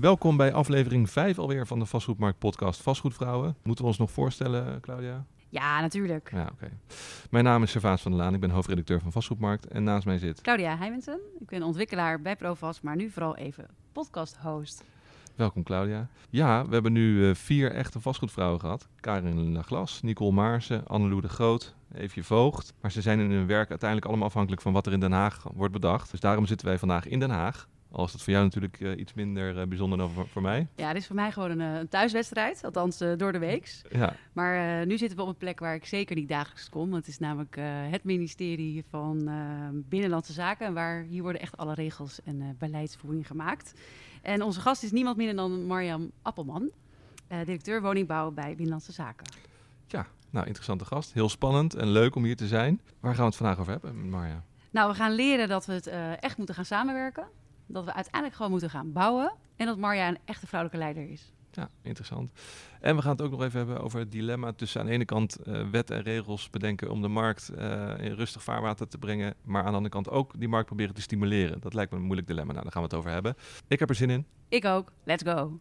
[0.00, 3.56] Welkom bij aflevering 5 alweer van de Vastgoedmarkt podcast Vastgoedvrouwen.
[3.62, 5.24] Moeten we ons nog voorstellen, Claudia?
[5.48, 6.30] Ja, natuurlijk.
[6.32, 6.70] Ja, oké.
[7.30, 10.18] Mijn naam is Servaas van der Laan, ik ben hoofdredacteur van Vastgoedmarkt en naast mij
[10.18, 10.40] zit...
[10.40, 11.20] Claudia Heimensen.
[11.40, 14.84] Ik ben ontwikkelaar bij Provast, maar nu vooral even podcast-host.
[15.34, 16.08] Welkom Claudia.
[16.30, 18.88] Ja, we hebben nu uh, vier echte vastgoedvrouwen gehad.
[19.00, 22.74] Karin Laglas, Nicole Maarsen, Annelou de Groot, Eefje Voogd.
[22.80, 25.44] Maar ze zijn in hun werk uiteindelijk allemaal afhankelijk van wat er in Den Haag
[25.54, 26.10] wordt bedacht.
[26.10, 27.68] Dus daarom zitten wij vandaag in Den Haag.
[27.90, 30.66] Al is dat voor jou natuurlijk uh, iets minder uh, bijzonder dan voor, voor, mij.
[30.76, 33.82] Ja, dit is voor mij gewoon een, een thuiswedstrijd, althans uh, door de weeks.
[33.90, 34.14] Ja.
[34.32, 36.92] Maar nu zitten we op een plek waar ik zeker niet dagelijks kom.
[36.92, 37.56] Het is namelijk
[37.90, 39.30] het ministerie van
[39.88, 43.74] Binnenlandse Zaken, waar hier worden echt alle regels en beleidsvoering gemaakt.
[44.22, 46.70] En onze gast is niemand minder dan Marjam Appelman,
[47.28, 49.26] directeur woningbouw bij Binnenlandse Zaken.
[49.86, 51.12] Ja, nou interessante gast.
[51.12, 52.80] Heel spannend en leuk om hier te zijn.
[53.00, 54.44] Waar gaan we het vandaag over hebben, Marja?
[54.70, 55.86] Nou, we gaan leren dat we het
[56.20, 57.26] echt moeten gaan samenwerken
[57.68, 59.32] dat we uiteindelijk gewoon moeten gaan bouwen.
[59.56, 61.32] En dat Marja een echte vrouwelijke leider is.
[61.50, 62.32] Ja, interessant.
[62.80, 65.04] En we gaan het ook nog even hebben over het dilemma tussen aan de ene
[65.04, 69.34] kant uh, wet en regels bedenken om de markt uh, in rustig vaarwater te brengen,
[69.42, 71.60] maar aan de andere kant ook die markt proberen te stimuleren.
[71.60, 72.52] Dat lijkt me een moeilijk dilemma.
[72.52, 73.34] Nou, daar gaan we het over hebben.
[73.68, 74.26] Ik heb er zin in.
[74.48, 74.92] Ik ook.
[75.04, 75.58] Let's go.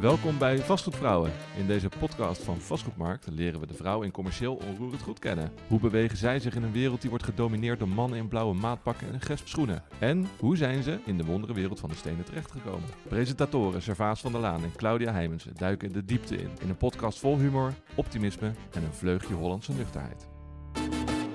[0.00, 1.32] Welkom bij Vastgoedvrouwen.
[1.56, 5.52] In deze podcast van Vastgoedmarkt leren we de vrouw in commercieel onroerend goed kennen.
[5.68, 9.12] Hoe bewegen zij zich in een wereld die wordt gedomineerd door mannen in blauwe maatpakken
[9.12, 9.82] en gesp schoenen?
[9.98, 12.88] En hoe zijn ze in de wondere wereld van de stenen terechtgekomen?
[13.08, 16.50] Presentatoren Servaas van der Laan en Claudia Heimensen duiken de diepte in.
[16.60, 20.28] In een podcast vol humor, optimisme en een vleugje Hollandse nuchterheid.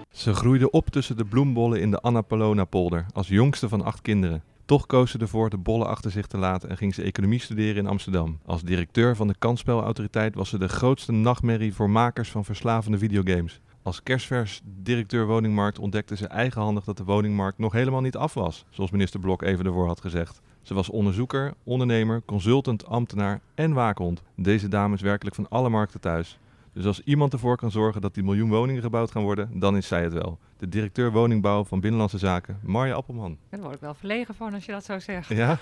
[0.09, 4.43] Ze groeide op tussen de bloembollen in de Annapolona-polder als jongste van acht kinderen.
[4.65, 7.75] Toch koos ze ervoor de bollen achter zich te laten en ging ze economie studeren
[7.75, 8.39] in Amsterdam.
[8.45, 13.61] Als directeur van de kansspelautoriteit was ze de grootste nachtmerrie voor makers van verslavende videogames.
[13.81, 18.65] Als kerstvers directeur woningmarkt ontdekte ze eigenhandig dat de woningmarkt nog helemaal niet af was,
[18.69, 20.41] zoals minister Blok even ervoor had gezegd.
[20.61, 24.21] Ze was onderzoeker, ondernemer, consultant, ambtenaar en waakhond.
[24.35, 26.37] Deze dame is werkelijk van alle markten thuis.
[26.73, 29.87] Dus als iemand ervoor kan zorgen dat die miljoen woningen gebouwd gaan worden, dan is
[29.87, 30.39] zij het wel.
[30.57, 33.37] De directeur woningbouw van Binnenlandse Zaken, Marja Appelman.
[33.49, 35.27] Daar word ik wel verlegen van als je dat zo zegt.
[35.27, 35.57] Ja?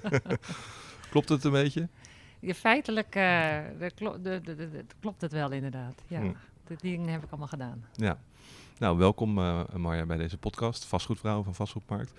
[1.10, 1.88] klopt het een beetje?
[2.40, 3.22] Ja, feitelijk uh,
[3.78, 6.02] de klo de, de, klopt het wel inderdaad.
[6.06, 6.32] Ja, hm.
[6.66, 7.84] die dingen heb ik allemaal gedaan.
[7.92, 8.18] Ja.
[8.78, 12.12] Nou, welkom uh, Marja bij deze podcast, Vastgoedvrouw van Vastgoedmarkt.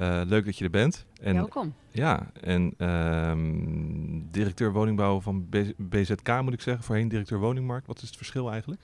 [0.00, 1.06] Uh, leuk dat je er bent.
[1.20, 1.74] En, Welkom.
[1.90, 7.86] Ja, en um, directeur woningbouw van BZK moet ik zeggen, voorheen directeur woningmarkt.
[7.86, 8.80] Wat is het verschil eigenlijk?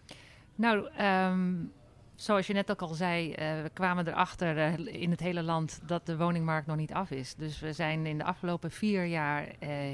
[0.54, 1.72] Nou, um,
[2.14, 5.80] zoals je net ook al zei, uh, we kwamen erachter uh, in het hele land
[5.86, 7.34] dat de woningmarkt nog niet af is.
[7.34, 9.48] Dus we zijn in de afgelopen vier jaar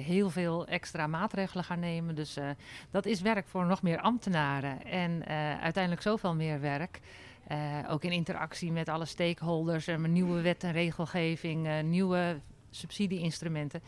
[0.04, 2.14] heel veel extra maatregelen gaan nemen.
[2.14, 2.38] Dus
[2.90, 5.26] dat is werk voor nog meer ambtenaren en
[5.60, 7.00] uiteindelijk zoveel meer werk.
[7.52, 12.40] Uh, ook in interactie met alle stakeholders, en nieuwe wet en regelgeving, uh, nieuwe
[12.70, 13.82] subsidieinstrumenten.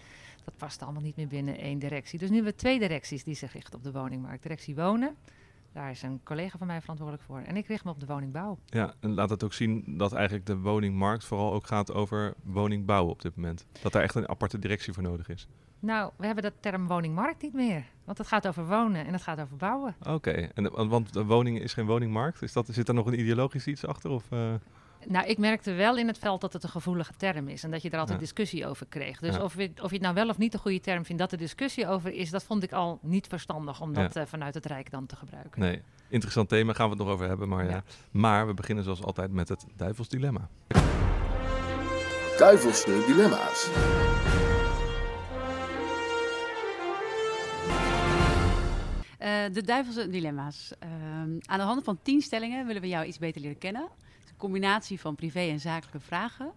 [0.44, 2.18] Dat past allemaal niet meer binnen één directie.
[2.18, 4.42] Dus nu hebben we twee directies die zich richten op de woningmarkt.
[4.42, 5.16] Directie Wonen,
[5.74, 7.38] daar is een collega van mij verantwoordelijk voor.
[7.38, 8.58] En ik richt me op de woningbouw.
[8.66, 13.06] Ja, en laat het ook zien dat eigenlijk de woningmarkt vooral ook gaat over woningbouw
[13.06, 13.66] op dit moment.
[13.82, 15.48] Dat daar echt een aparte directie voor nodig is.
[15.78, 17.84] Nou, we hebben de term woningmarkt niet meer.
[18.04, 19.94] Want het gaat over wonen en het gaat over bouwen.
[20.02, 22.42] Oké, en want de woning is geen woningmarkt.
[22.42, 24.10] Is dat, zit er nog een ideologisch iets achter?
[24.10, 24.54] Of, uh...
[25.06, 27.82] Nou, ik merkte wel in het veld dat het een gevoelige term is en dat
[27.82, 29.18] je er altijd discussie over kreeg.
[29.18, 31.32] Dus of, je, of je het nou wel of niet een goede term vindt, dat
[31.32, 34.66] er discussie over is, dat vond ik al niet verstandig om dat uh, vanuit het
[34.66, 35.60] Rijk dan te gebruiken.
[35.60, 37.48] Nee, interessant thema, gaan we het nog over hebben.
[37.48, 37.82] Maar, ja.
[38.10, 40.48] maar we beginnen zoals altijd met het duivels dilemma.
[42.38, 43.70] Duivelse dilemma's.
[49.20, 50.72] Uh, de duivelse dilemma's.
[50.84, 50.88] Uh,
[51.40, 53.88] aan de hand van tien stellingen willen we jou iets beter leren kennen.
[54.44, 56.52] Combinatie van privé en zakelijke vragen.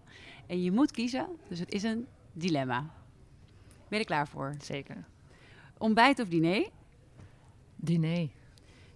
[0.46, 2.80] En je moet kiezen, dus het is een dilemma.
[2.80, 4.54] Ben je er klaar voor?
[4.60, 5.04] Zeker.
[5.78, 6.68] Ontbijt of diner?
[7.76, 8.28] Diner.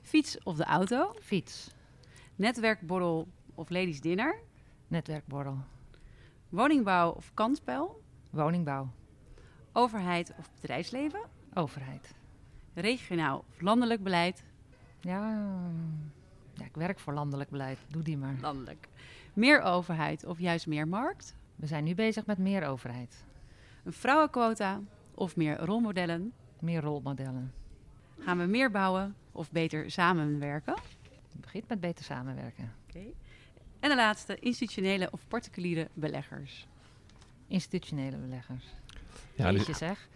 [0.03, 1.15] Fiets of de auto?
[1.21, 1.71] Fiets.
[2.37, 4.39] Netwerkborrel of ladies dinner?
[4.89, 5.59] Netwerkborrel.
[6.49, 8.03] Woningbouw of kansspel?
[8.31, 8.89] Woningbouw.
[9.73, 11.21] Overheid of bedrijfsleven?
[11.55, 12.15] Overheid
[12.75, 14.45] regionaal of landelijk beleid?
[15.01, 15.51] Ja,
[16.55, 17.79] ja, ik werk voor landelijk beleid.
[17.89, 18.35] Doe die maar.
[18.41, 18.89] Landelijk.
[19.33, 21.35] Meer overheid of juist meer markt?
[21.57, 23.25] We zijn nu bezig met meer overheid.
[23.85, 24.81] Een vrouwenquota
[25.15, 26.33] of meer rolmodellen?
[26.59, 27.53] Meer rolmodellen.
[28.19, 30.75] Gaan we meer bouwen of beter samenwerken?
[31.33, 32.73] Het begint met beter samenwerken.
[32.89, 32.99] Oké.
[32.99, 33.15] Okay.
[33.81, 36.67] En de laatste, institutionele of particuliere beleggers?
[37.47, 38.65] Institutionele beleggers.
[39.35, 40.09] Ja, dus, zeg.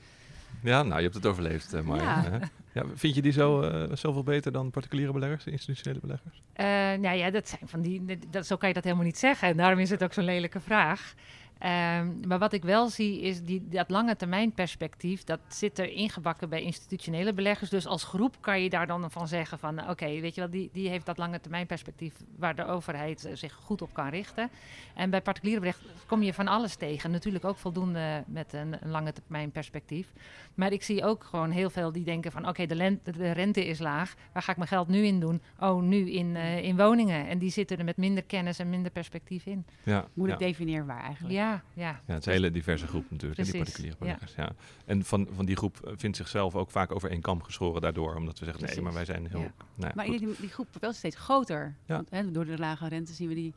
[0.66, 1.96] Ja, nou, je hebt het overleefd, uh.
[1.96, 2.40] Ja.
[2.72, 6.42] Ja, vind je die zo, uh, zoveel beter dan particuliere beleggers, institutionele beleggers?
[6.56, 6.66] Uh,
[7.02, 9.48] nou ja, dat zijn van die, dat, zo kan je dat helemaal niet zeggen.
[9.48, 11.14] En daarom is het ook zo'n lelijke vraag.
[11.62, 15.91] Um, maar wat ik wel zie is die, dat lange termijn perspectief, dat zit er
[15.91, 17.70] ingebakken bij institutionele beleggers.
[17.70, 20.50] Dus als groep kan je daar dan van zeggen van oké, okay, weet je wel,
[20.50, 24.50] die, die heeft dat lange termijn perspectief waar de overheid zich goed op kan richten.
[24.94, 27.11] En bij particuliere beleggers kom je van alles tegen.
[27.11, 30.12] Natuurlijk ook voldoende met een, een lange termijn perspectief.
[30.55, 33.67] Maar ik zie ook gewoon heel veel die denken van oké, okay, de, de, rente
[33.67, 35.43] is laag, waar ga ik mijn geld nu in doen?
[35.61, 37.26] Oh, nu in, uh, in woningen.
[37.26, 39.67] En die zitten er met minder kennis en minder perspectief in.
[39.82, 41.35] Ja, Moet ik definiëren waar eigenlijk.
[41.35, 42.00] Ja, ja, ja.
[42.06, 44.34] Ja, het is een hele diverse groep natuurlijk, die particuliere beleggers.
[44.34, 44.52] Ja.
[44.84, 48.14] En van, van die groep vindt zichzelf ook vaak over één kam geschoren daardoor.
[48.14, 48.76] Omdat we zeggen, Precies.
[48.76, 49.40] nee, maar wij zijn heel...
[49.40, 49.52] Ja.
[49.75, 51.75] Nou maar die, die groep wel steeds groter.
[51.87, 53.54] Want, hè, door de lage rente zien we die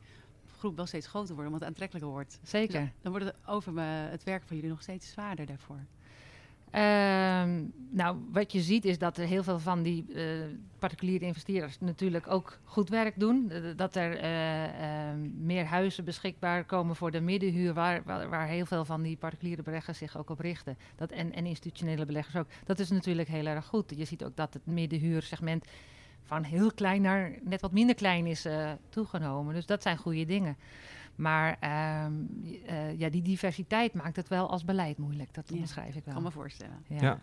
[0.58, 2.40] groep wel steeds groter worden, omdat het aantrekkelijker wordt.
[2.44, 2.80] Zeker.
[2.82, 5.86] Dus dan wordt het over me, het werk van jullie nog steeds zwaarder daarvoor.
[6.76, 10.24] Um, nou, wat je ziet is dat er heel veel van die uh,
[10.80, 13.52] particuliere investeerders natuurlijk ook goed werk doen.
[13.76, 19.02] Dat er uh, meer huizen beschikbaar komen voor de middenhuur, waar, waar, heel veel van
[19.02, 20.78] die particuliere beleggers zich ook op richten.
[20.96, 22.48] Dat, en, en institutionele beleggers ook.
[22.66, 23.94] Dat is natuurlijk heel erg goed.
[23.96, 25.66] Je ziet ook dat het middenhuursegment
[26.24, 28.48] van heel klein naar net wat minder klein is
[28.90, 29.54] toegenomen.
[29.54, 30.58] Dus dat zijn goede dingen.
[31.20, 31.58] Maar
[32.06, 35.34] um, uh, ja, die diversiteit maakt het wel als beleid moeilijk.
[35.34, 36.14] Dat ja, beschrijf ik wel.
[36.14, 36.84] kan me voorstellen.
[36.88, 37.02] Ja.
[37.02, 37.20] ja.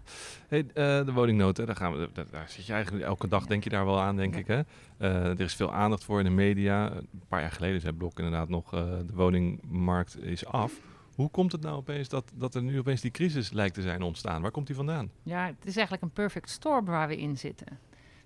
[0.49, 3.47] Hey, uh, de woningnood, hè, daar, gaan we, daar, daar, zit je eigenlijk elke dag,
[3.47, 4.47] denk je daar wel aan, denk ik.
[4.47, 4.61] Hè?
[4.99, 6.93] Uh, er is veel aandacht voor in de media.
[6.93, 10.81] Een paar jaar geleden zei Blok inderdaad nog, de woningmarkt is af.
[11.15, 14.03] Hoe komt het nou opeens dat, dat er nu opeens die crisis lijkt te zijn
[14.03, 14.43] ontstaan?
[14.43, 15.11] Waar komt die vandaan?
[15.23, 17.79] Ja, het is eigenlijk een perfect storm waar we in zitten.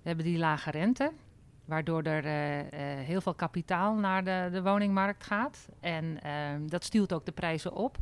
[0.03, 1.13] We hebben die lage rente,
[1.71, 2.65] waardoor er uh, uh,
[3.07, 5.69] heel veel kapitaal naar de, de woningmarkt gaat.
[5.81, 6.31] En uh,
[6.67, 7.99] dat stuurt ook de prijzen op.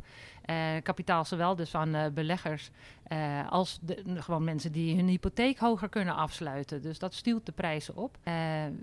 [0.83, 2.69] kapitaal zowel dus van beleggers
[3.49, 6.81] als de, gewoon mensen die hun hypotheek hoger kunnen afsluiten.
[6.81, 8.17] Dus dat stuurt de prijzen op.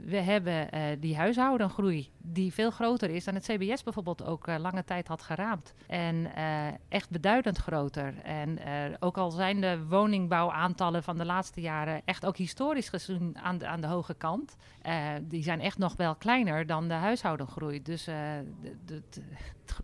[0.05, 0.69] we hebben
[1.01, 5.75] die huishoudengroei die veel groter is dan het CBS bijvoorbeeld ook lange tijd had geraamd.
[5.87, 6.31] En
[6.89, 8.15] echt beduidend groter.
[8.23, 8.59] En
[9.01, 13.67] ook al zijn de woningbouwaantallen van de laatste jaren echt ook historisch gezien aan de,
[13.67, 14.57] aan de hoge kant.
[15.23, 17.83] Die zijn echt nog wel kleiner dan de huishoudengroei.
[17.83, 18.15] Dus uh,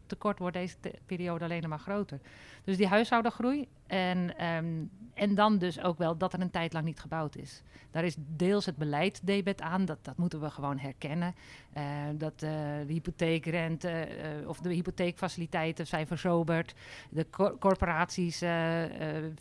[0.06, 0.76] tekort wordt deze
[1.06, 2.20] periode alleen maar groter.
[2.64, 6.84] Dus die huishoudengroei en, um, en dan dus ook wel dat er een tijd lang
[6.84, 7.62] niet gebouwd is.
[7.90, 11.34] Daar is deels het beleid debet aan, dat, dat moeten we gewoon herkennen.
[11.76, 11.82] Uh,
[12.14, 14.08] dat de hypotheekrente
[14.46, 16.74] of de hypotheekfaciliteiten zijn verzoberd.
[17.10, 18.42] De cor corporaties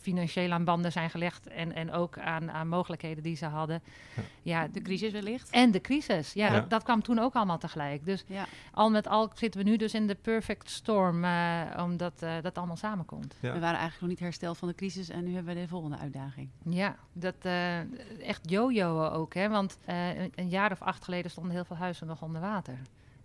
[0.00, 3.82] financieel aan banden zijn gelegd en, en ook aan, aan mogelijkheden die ze hadden.
[4.14, 5.50] Ja, ja de crisis wellicht.
[5.50, 6.52] En de crisis, ja, ja.
[6.52, 8.04] Dat, dat, kwam toen ook allemaal tegelijk.
[8.04, 8.46] Dus ja.
[8.72, 12.58] al met al zitten we nu dus in de perfect storm, uh, omdat uh, dat
[12.58, 13.11] allemaal samenkomt.
[13.20, 13.52] Ja.
[13.52, 15.96] We waren eigenlijk nog niet hersteld van de crisis en nu hebben we de volgende
[15.96, 16.48] uitdaging.
[16.68, 17.78] Ja, dat uh,
[18.28, 19.48] echt jojoen ook, hè?
[19.48, 22.78] want een, een, jaar of acht geleden stonden heel veel huizen nog onder water.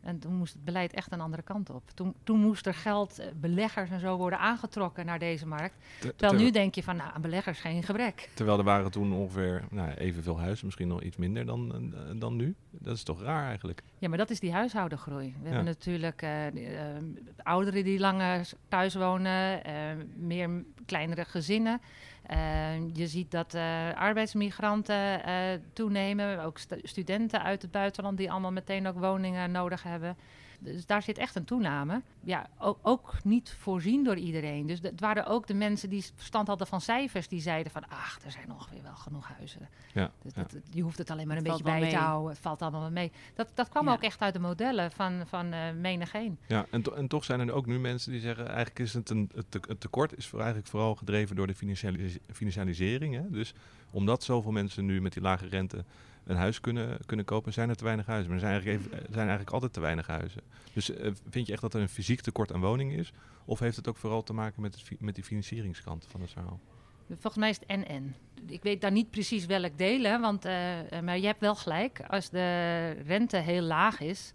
[0.07, 1.83] En toen moest het beleid echt een andere kant op.
[1.93, 5.75] Toen, toen moest er geld, beleggers en zo worden aangetrokken naar deze markt.
[5.99, 8.29] Ter, terwijl nu denk je van, nou, aan beleggers geen gebrek.
[8.33, 12.55] Terwijl er waren toen ongeveer nou, evenveel huizen, misschien nog iets minder dan, dan nu.
[12.69, 13.83] Dat is toch raar eigenlijk?
[13.97, 15.35] Ja, maar dat is die huishoudengroei.
[15.37, 15.45] We ja.
[15.45, 16.71] hebben natuurlijk uh, uh,
[17.43, 19.73] ouderen die langer thuis wonen, uh,
[20.15, 20.49] meer
[20.85, 21.81] kleinere gezinnen.
[22.31, 22.37] Uh,
[22.93, 25.33] je ziet dat uh, arbeidsmigranten uh,
[25.73, 30.17] toenemen, ook st studenten uit het buitenland die allemaal meteen ook woningen nodig hebben.
[30.59, 32.01] Dus daar zit echt een toename.
[32.23, 34.67] Ja, ook, ook niet voorzien door iedereen.
[34.67, 38.19] Dus het waren ook de mensen die verstand hadden van cijfers, die zeiden van, ach,
[38.25, 39.69] er zijn ongeveer wel genoeg huizen.
[39.93, 40.41] Ja, dus ja.
[40.41, 41.89] Dat, je hoeft het alleen maar een het beetje bij mee.
[41.89, 42.29] te houden.
[42.29, 43.11] Het valt allemaal wel mee.
[43.35, 43.93] Dat, dat kwam Ja.
[43.93, 46.37] ook echt uit de modellen van, van uh, menigeen.
[46.47, 49.09] Ja, en, to en toch zijn er ook nu mensen die zeggen, eigenlijk is het
[49.09, 53.15] een het, te het tekort is voor eigenlijk vooral gedreven door de financialis financialisering.
[53.15, 53.29] Hè?
[53.29, 53.53] Dus
[53.91, 55.85] omdat zoveel mensen nu met die lage rente
[56.27, 58.31] een huis kunnen, kunnen kopen, zijn er te weinig huizen.
[58.31, 60.41] Maar er zijn eigenlijk, even, zijn eigenlijk altijd te weinig huizen.
[60.73, 63.13] Dus uh, vind je echt dat er een fysiek tekort aan woningen is?
[63.45, 66.59] Of heeft het ook vooral te maken met, het, met die financieringskant van het verhaal?
[67.07, 68.15] Volgens mij is het en-en.
[68.45, 70.51] Ik weet daar niet precies welk deel, hè, want, uh,
[71.03, 72.01] maar je hebt wel gelijk.
[72.07, 74.33] Als de rente heel laag is,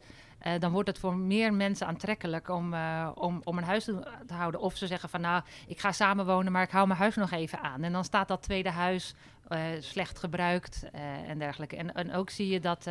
[0.59, 2.75] dan wordt het voor meer mensen aantrekkelijk om,
[3.15, 4.61] om, om een huis te, houden.
[4.61, 7.61] Of ze zeggen van nou, ik ga samenwonen, maar ik hou mijn huis nog even
[7.61, 7.83] aan.
[7.83, 9.15] En dan staat dat tweede huis
[9.49, 10.91] uh, slecht gebruikt
[11.27, 11.77] en dergelijke.
[11.77, 12.87] En, en ook zie je dat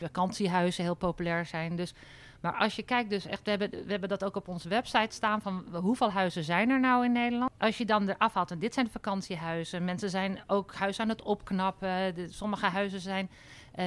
[0.00, 1.76] vakantiehuizen heel populair zijn.
[1.76, 1.94] Dus,
[2.40, 5.14] maar als je kijkt dus echt, we hebben, we hebben dat ook op onze website
[5.14, 7.50] staan van hoeveel huizen zijn er nou in Nederland.
[7.58, 9.84] Als je dan eraf haalt, en dit zijn vakantiehuizen.
[9.84, 12.14] Mensen zijn ook huis aan het opknappen.
[12.14, 13.30] De, sommige huizen zijn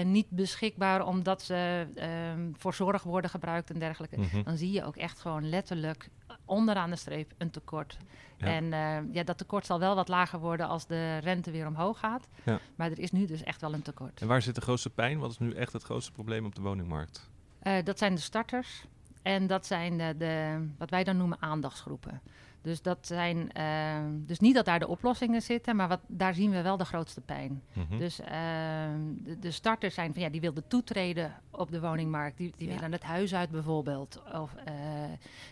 [0.04, 2.06] niet beschikbaar omdat ze uh,
[2.58, 4.20] voor zorg worden gebruikt en dergelijke.
[4.20, 4.44] Mhm.
[4.44, 6.10] Dan zie je ook echt gewoon letterlijk
[6.50, 7.98] onderaan de streep een tekort.
[8.38, 8.46] Ja.
[8.46, 12.00] En eh, ja, dat tekort zal wel wat lager worden als de rente weer omhoog
[12.00, 12.28] gaat.
[12.44, 12.60] Ja.
[12.76, 14.22] Maar er is nu dus echt wel een tekort.
[14.22, 15.20] En waar zit de grootste pijn?
[15.20, 17.30] Wat is nu echt het grootste probleem op de woningmarkt?
[17.60, 18.86] Eh, dat zijn de starters
[19.22, 22.22] en dat zijn de, de, wat wij dan noemen aandachtsgroepen.
[22.62, 26.52] Dus, dat zijn, eh, dus niet dat daar de oplossingen zitten, maar wat, daar zien
[26.52, 27.62] we wel de grootste pijn.
[27.74, 27.98] Mhm.
[27.98, 28.30] Dus eh,
[29.24, 32.38] de, de starters zijn van ja, die wilden toetreden op de woningmarkt.
[32.38, 32.74] Die, die Ja.
[32.74, 34.22] willen het huis uit bijvoorbeeld.
[34.34, 34.74] Of eh,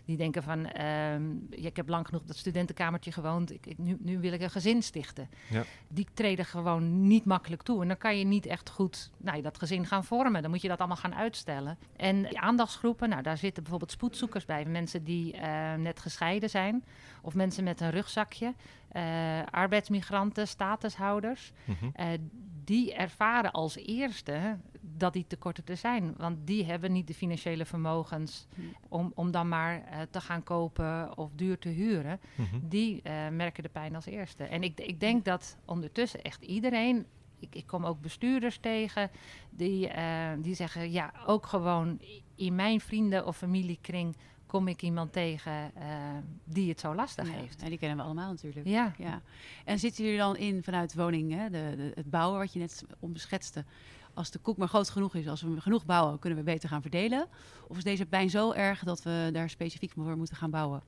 [0.05, 3.51] die denken van ehm, ja, ik heb lang genoeg dat studentenkamertje gewoond.
[3.53, 5.29] Ik, ik- nu, nu wil ik een gezin stichten.
[5.49, 5.63] Ja.
[5.87, 7.81] Die treden gewoon niet makkelijk toe.
[7.81, 10.41] En dan kan je niet echt goed nou, dat gezin gaan vormen.
[10.41, 11.77] Dan moet je dat allemaal gaan uitstellen.
[11.95, 14.65] En die aandachtsgroepen, nou, daar zitten bijvoorbeeld spoedzoekers bij.
[14.65, 15.35] Mensen die
[15.77, 16.83] net gescheiden zijn.
[17.21, 18.53] Of mensen met een rugzakje.
[18.87, 21.51] eh, arbeidsmigranten, statushouders.
[21.65, 21.89] Mhm.
[21.93, 22.07] Eh,
[22.63, 26.13] die ervaren als eerste dat die tekorten er zijn.
[26.17, 28.61] Want die hebben niet de financiële vermogens Hm.
[28.89, 32.19] om, om dan maar eh, te gaan kopen of duur te huren.
[32.35, 32.59] Mhm.
[32.67, 34.43] Die eh, merken de pijn als eerste.
[34.43, 37.05] En ik, ik denk dat ondertussen echt iedereen.
[37.39, 39.09] Ik, ik kom ook bestuurders tegen
[39.49, 42.01] die, eh, die zeggen: ja, ook gewoon
[42.35, 44.15] in mijn vrienden- of familiekring
[44.47, 45.87] kom ik iemand tegen eh,
[46.43, 47.61] die het zo lastig Ja, heeft.
[47.61, 48.67] ja, die kennen we allemaal natuurlijk.
[48.67, 49.21] Ja, Ja.
[49.65, 52.83] En zitten jullie dan in vanuit woning, hè, de, de, het bouwen wat je net
[52.99, 53.65] omschetste?
[54.13, 56.81] Als de koek maar groot genoeg is, als we genoeg bouwen, kunnen we beter gaan
[56.81, 57.27] verdelen?
[57.67, 60.81] Of is deze pijn zo erg dat we daar specifiek voor moeten gaan bouwen?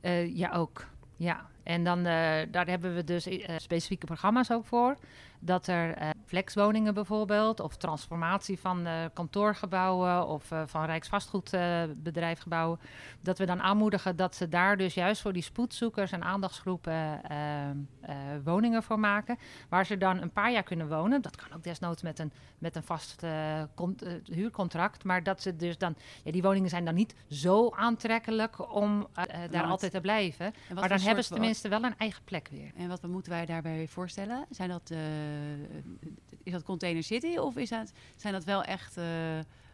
[0.00, 0.86] Eh, ja, ook.
[1.16, 4.96] Ja, en dan eh, daar hebben we dus eh, specifieke programma's ook voor.
[5.40, 12.78] Dat er eh, flexwoningen bijvoorbeeld, of transformatie van kantoorgebouwen of van Rijksvastgoedbedrijfgebouwen.
[13.20, 17.20] dat we dan aanmoedigen dat ze daar dus juist voor die spoedzoekers en aandachtsgroepen
[18.44, 19.38] woningen voor maken.
[19.68, 21.22] Waar ze dan een paar jaar kunnen wonen.
[21.22, 23.22] Dat kan ook desnoods met een, met een vast
[23.74, 25.04] con- huurcontract.
[25.04, 25.94] Maar dat ze dus dan,
[26.24, 29.06] ja, die woningen zijn dan niet zo aantrekkelijk om
[29.50, 30.52] daar altijd te blijven.
[30.74, 32.70] Maar dan hebben ze tenminste wel een eigen plek weer.
[32.76, 34.46] En wat moeten wij daarbij voorstellen?
[34.50, 34.98] Zijn dat, eh,
[36.42, 39.04] is dat Container City of is dat, zijn dat wel echt eh,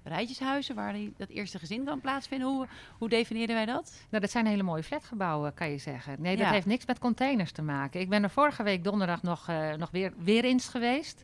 [0.04, 2.48] rijtjeshuizen waar die, dat eerste gezin kan plaatsvinden?
[2.48, 2.66] Hoe,
[2.98, 3.92] hoe definiëren wij dat?
[4.10, 6.16] Nou, dat zijn hele mooie flatgebouwen, kan je zeggen.
[6.20, 6.52] Nee, dat Ja.
[6.52, 8.00] heeft niks met containers te maken.
[8.00, 11.22] Ik ben er vorige week donderdag nog, eh, nog weer, weer eens geweest.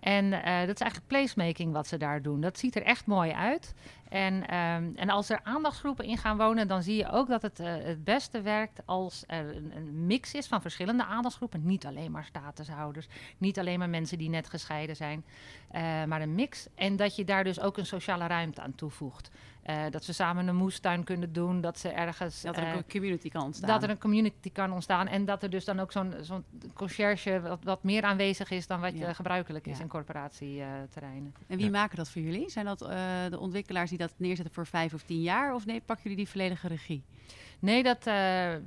[0.00, 0.30] En
[0.66, 2.40] dat is eigenlijk placemaking wat ze daar doen.
[2.40, 3.74] Dat ziet er echt mooi uit.
[4.10, 7.60] En, ehm, en als er aandachtsgroepen in gaan wonen, dan zie je ook dat het
[7.60, 11.66] eh, het beste werkt als er een, een mix is van verschillende aandachtsgroepen.
[11.66, 13.06] Niet alleen maar statushouders,
[13.38, 15.24] niet alleen maar mensen die net gescheiden zijn,
[15.70, 16.66] eh, maar een mix.
[16.74, 19.30] En dat je daar dus ook een sociale ruimte aan toevoegt.
[19.70, 22.40] Eh, dat ze samen een moestuin kunnen doen, dat ze ergens...
[22.42, 23.68] Dat er eh, ook een community kan ontstaan.
[23.68, 27.40] dat er een community kan ontstaan en dat er dus dan ook zo'n zo'n conciërge
[27.40, 29.06] wat, wat meer aanwezig is dan wat Ja.
[29.08, 29.82] eh, gebruikelijk is Ja.
[29.82, 31.34] in corporatieterreinen.
[31.46, 31.70] En wie Ja.
[31.70, 32.50] maken dat voor jullie?
[32.50, 32.88] Zijn dat eh,
[33.30, 35.54] de ontwikkelaars die dat neerzetten voor vijf of tien jaar?
[35.54, 37.02] Of nee, pakken jullie die volledige regie?
[37.60, 38.14] Nee, dat, eh,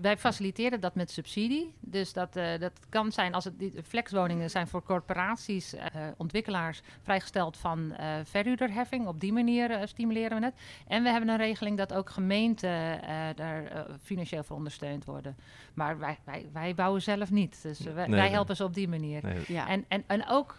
[0.02, 1.74] wij faciliteren dat met subsidie.
[1.80, 5.86] Dus dat, eh, dat kan zijn als het die flexwoningen zijn voor corporaties, eh,
[6.18, 9.08] ontwikkelaars vrijgesteld van eh verhuurderheffing.
[9.08, 10.54] Op die manier stimuleren we het.
[10.88, 15.36] En we hebben een regeling dat ook gemeenten eh, daar financieel voor ondersteund worden.
[15.74, 17.62] Maar wij, wij, wij bouwen zelf niet.
[17.62, 18.30] Dus wij, Nee, wij nee.
[18.32, 19.24] helpen ze op die manier.
[19.24, 19.68] Nee, Ja.
[19.68, 20.56] En, en, en ook,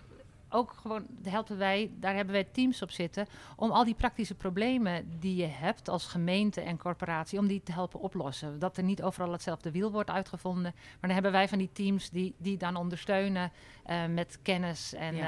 [0.54, 5.18] ook gewoon helpen wij, daar hebben wij teams op zitten, om al die praktische problemen
[5.20, 8.58] die je hebt als gemeente en corporatie, om die te helpen oplossen.
[8.58, 10.62] Dat er niet overal hetzelfde wiel wordt uitgevonden.
[10.74, 13.50] Maar dan hebben wij van die teams die, die dan ondersteunen
[13.84, 14.92] eh, met kennis.
[14.94, 15.22] En, Ja.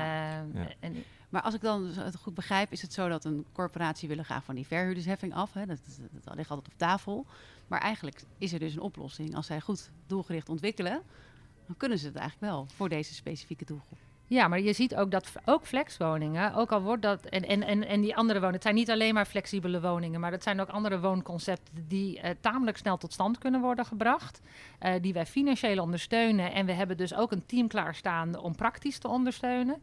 [0.54, 0.68] eh, Ja.
[0.80, 4.25] en Maar als ik dan het goed begrijp, is het zo dat een corporatie willen
[4.25, 5.52] graag van die verhuurdersheffing af.
[5.52, 5.66] Hè?
[5.66, 5.78] Dat,
[6.12, 7.26] dat, dat ligt altijd op tafel.
[7.66, 9.35] Maar eigenlijk is er dus een oplossing.
[9.35, 11.02] Als zij goed doelgericht ontwikkelen,
[11.66, 13.99] dan kunnen ze het eigenlijk wel voor deze specifieke doelgroep.
[14.28, 17.25] Ja, maar je ziet ook dat ook flexwoningen, ook al wordt dat.
[17.25, 20.33] En, en, en, en die andere woningen, het zijn niet alleen maar flexibele woningen, maar
[20.33, 24.40] het zijn ook andere woonconcepten die eh, tamelijk snel tot stand kunnen worden gebracht.
[24.78, 26.52] eh, die wij financieel ondersteunen.
[26.52, 29.83] En we hebben dus ook een team klaarstaan om praktisch te ondersteunen.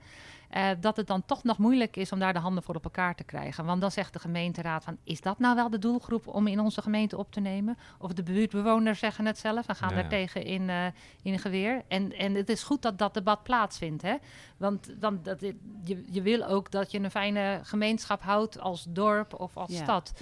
[0.53, 3.15] Eh, dat het dan toch nog moeilijk is om daar de handen voor op elkaar
[3.15, 3.65] te krijgen.
[3.65, 6.81] Want dan zegt de gemeenteraad van, is dat nou wel de doelgroep om in onze
[6.81, 7.77] gemeente op te nemen?
[7.99, 10.09] Of de buurtbewoners zeggen het zelf en gaan Ja, daar ja.
[10.09, 10.85] tegen in, eh,
[11.21, 11.83] in geweer.
[11.87, 14.15] En, en het is goed dat dat debat plaatsvindt, hè?
[14.57, 15.41] Want dan, dat,
[15.83, 19.83] je, je wil ook dat je een fijne gemeenschap houdt als dorp of als Ja.
[19.83, 20.13] stad.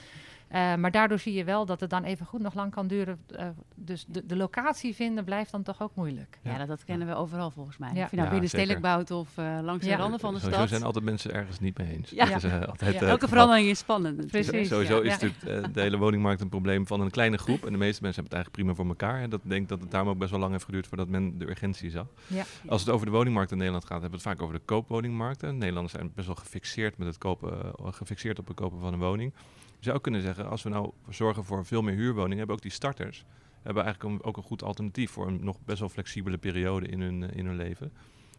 [0.51, 3.19] Eh, maar daardoor zie je wel dat het dan even goed nog lang kan duren.
[3.35, 6.39] Eh, dus de, de locatie vinden blijft dan toch ook moeilijk.
[6.43, 6.57] Ja, Ja.
[6.57, 7.91] dat, dat kennen we overal volgens mij.
[7.93, 8.03] Ja.
[8.03, 10.69] Of je nou Ja, binnenstedelijk bouwt of eh, langs de randen van de Sowieso stad.
[10.69, 12.09] zijn altijd mensen ergens niet mee eens.
[12.09, 12.25] Ja.
[12.25, 14.27] Dat is eh, altijd, Ja, elke verandering is spannend.
[14.27, 14.67] Precies.
[14.67, 15.13] Sowieso ja.
[15.13, 17.65] is natuurlijk de hele woningmarkt een probleem van een kleine groep.
[17.65, 19.21] En de meeste mensen hebben het eigenlijk prima voor elkaar.
[19.23, 21.49] En dat denk dat het daarom ook best wel lang heeft geduurd voordat men de
[21.49, 22.05] urgentie zag.
[22.27, 22.43] Ja.
[22.67, 25.57] Als het over de woningmarkt in Nederland gaat, hebben we het vaak over de koopwoningmarkten.
[25.57, 29.33] Nederlanders zijn best wel gefixeerd, met het kopen, gefixeerd op het kopen van een woning.
[29.81, 32.71] Je zou kunnen zeggen, als we nou zorgen voor veel meer huurwoningen, hebben ook die
[32.71, 33.25] starters
[33.61, 37.01] hebben eigenlijk een, ook een goed alternatief voor een nog best wel flexibele periode in
[37.01, 37.93] hun, in hun leven.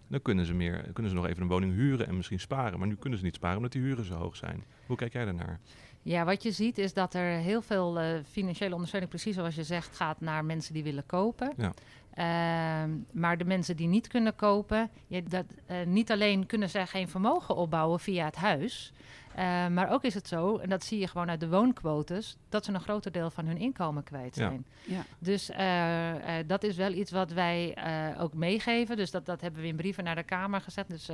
[0.08, 2.78] Dan kunnen ze, meer, kunnen ze nog even een woning huren en misschien sparen.
[2.78, 4.64] Maar nu kunnen ze niet sparen omdat die huren zo hoog zijn.
[4.86, 5.60] Hoe kijk jij daarnaar?
[6.02, 9.64] Ja, wat je ziet is dat er heel veel uh, financiële ondersteuning, precies zoals je
[9.64, 11.52] zegt, gaat naar mensen die willen kopen.
[11.56, 11.72] Ja.
[12.14, 14.90] Uh, maar de mensen die niet kunnen kopen,
[15.28, 18.92] dat, uh, niet alleen kunnen zij geen vermogen opbouwen via het huis.
[19.38, 22.64] Uh, maar ook is het zo, en dat zie je gewoon uit de woonquotes, dat
[22.64, 24.64] ze een groter deel van hun inkomen kwijt zijn.
[24.84, 24.94] Ja.
[24.96, 25.04] Ja.
[25.18, 27.76] Dus uh, uh, dat is wel iets wat wij
[28.18, 28.96] ook meegeven.
[28.96, 30.88] Dus dat, dat hebben we in brieven naar de Kamer gezet.
[30.88, 31.08] Dus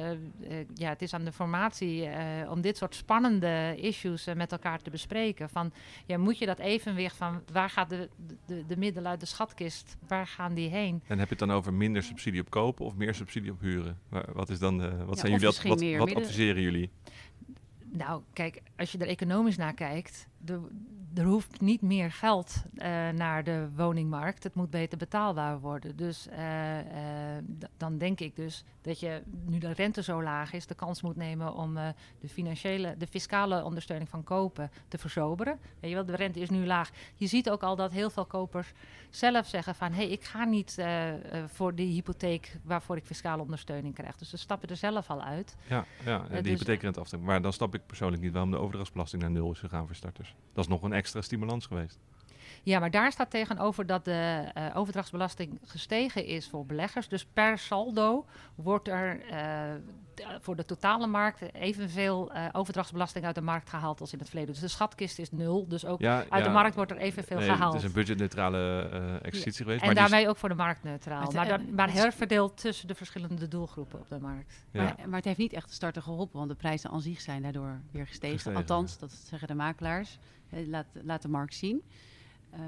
[0.75, 2.09] ja, het is aan de formatie
[2.51, 5.49] om dit soort spannende issues met elkaar te bespreken.
[5.49, 5.73] Van,
[6.07, 8.09] ja, moet je dat evenwicht van waar gaat de,
[8.47, 11.03] de, de middelen uit de schatkist, waar gaan die heen?
[11.07, 13.99] En heb je het dan over minder subsidie op kopen of meer subsidie op huren?
[14.33, 16.91] Wat, is dan, wat ja, zijn jullie, wat, wat, wat adviseren jullie?
[17.91, 20.69] Nou, kijk, als je er economisch naar kijkt, de,
[21.15, 24.43] er hoeft niet meer geld uh, naar de woningmarkt.
[24.43, 25.97] Het moet beter betaalbaar worden.
[25.97, 26.85] Dus uh, uh,
[27.77, 31.17] dan denk ik dus dat je, nu de rente zo laag is, de kans moet
[31.17, 31.75] nemen om
[32.21, 35.59] de financiële, de fiscale ondersteuning van kopen te verzoberen.
[35.81, 36.91] Weet je wel, de rente is nu laag.
[37.15, 38.73] Je ziet ook al dat heel veel kopers
[39.11, 40.85] zelf zeggen van, hé, hey, ik ga niet
[41.47, 44.17] voor die hypotheek waarvoor ik fiscale ondersteuning krijg.
[44.17, 45.57] Dus ze stappen er zelf al uit.
[45.69, 47.19] Ja, ja de dus, hypotheekrente af.
[47.19, 50.28] Maar dan stap ik persoonlijk niet waarom de overdrachtsbelasting naar nul is gegaan voor starters.
[50.53, 51.99] Dat is nog een extra stimulans geweest.
[52.69, 57.09] Ja, maar daar staat tegenover dat de uh, overdrachtsbelasting gestegen is voor beleggers.
[57.09, 63.41] Dus per saldo wordt er uh, voor de totale markt evenveel uh, overdrachtsbelasting uit de
[63.41, 64.53] markt gehaald als in het verleden.
[64.53, 67.39] Dus de schatkist is nul, dus ook ja, uit ja, de markt wordt er evenveel
[67.39, 67.73] nee, gehaald.
[67.73, 68.89] Het is een budgetneutrale
[69.23, 69.81] exercitie geweest.
[69.81, 71.33] En maar daarmee ook voor de markt neutraal.
[71.33, 74.65] Maar, maar, maar herverdeeld tussen de verschillende doelgroepen op de markt.
[74.73, 77.43] Maar, maar, het heeft niet echt de starter geholpen, want de prijzen aan zich zijn
[77.43, 78.37] daardoor weer gestegen.
[78.37, 80.19] gestegen Althans, dat zeggen de makelaars.
[80.67, 81.83] Laat, laat de markt zien.
[82.55, 82.61] Uh,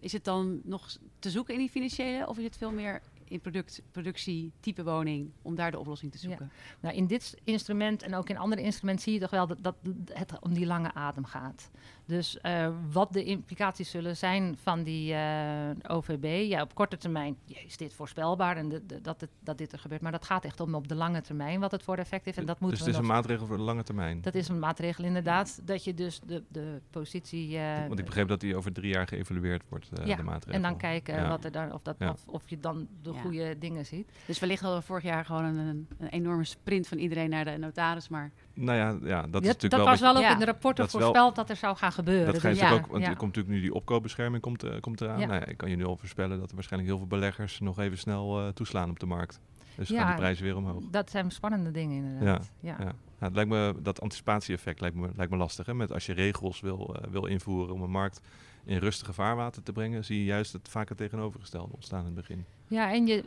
[0.00, 3.40] is het dan nog te zoeken in die financiële of is het veel meer in
[3.40, 6.50] product, productie, type woning, om daar de oplossing te zoeken?
[6.54, 6.78] Ja.
[6.80, 9.74] Nou, in dit instrument en ook in andere instrumenten zie je toch wel dat, dat
[10.12, 11.70] het om die lange adem gaat.
[12.10, 16.44] Dus uh, wat de implicaties zullen zijn van die uh, eh, OVB.
[16.48, 19.78] Ja, op korte termijn is dit voorspelbaar en de, de, dat, het, dat dit er
[19.78, 20.00] gebeurt.
[20.00, 22.38] Maar dat gaat echt om op de lange termijn wat het voor effect heeft.
[22.38, 24.20] En dat dus het is een maatregel voor de lange termijn?
[24.20, 25.60] Dat is een maatregel inderdaad.
[25.64, 27.50] Dat je dus de, de positie...
[27.50, 30.52] Uh, Want ik begreep dat die over drie jaar geëvalueerd wordt, ja, de maatregel.
[30.52, 31.28] en dan kijken ja.
[31.28, 32.10] wat er dan, of, dat, ja.
[32.10, 34.10] of, of, je dan de goede dingen ziet.
[34.26, 37.56] Dus wellicht hadden we vorig jaar gewoon een, een enorme sprint van iedereen naar de
[37.58, 38.08] notaris.
[38.08, 39.84] Maar nou ja, ja dat is natuurlijk dat wel...
[39.86, 42.32] was wel ook in de rapporten voorspeld dat er zou gaan gebeuren.
[42.32, 45.28] Dat dus ja, ook, want er komt natuurlijk nu die opkoopbescherming komt, uh, komt eraan.
[45.28, 47.98] Nou ik kan je nu al voorspellen dat er waarschijnlijk heel veel beleggers nog even
[47.98, 49.40] snel uh, toeslaan op de markt.
[49.74, 50.84] Dus gaan de prijzen weer omhoog.
[50.90, 52.50] Dat zijn spannende dingen inderdaad.
[52.60, 52.92] Ja, ja.
[53.18, 55.66] het lijkt me, dat anticipatie-effect lijkt me, lijkt me lastig.
[55.66, 55.74] Hè?
[55.74, 58.20] Met als je regels wil, uh, wil invoeren om een markt
[58.64, 62.14] in rustige vaarwater te brengen, zie je juist het vaak het tegenovergestelde ontstaan in het
[62.14, 62.44] begin.
[62.70, 63.24] Ja, en je,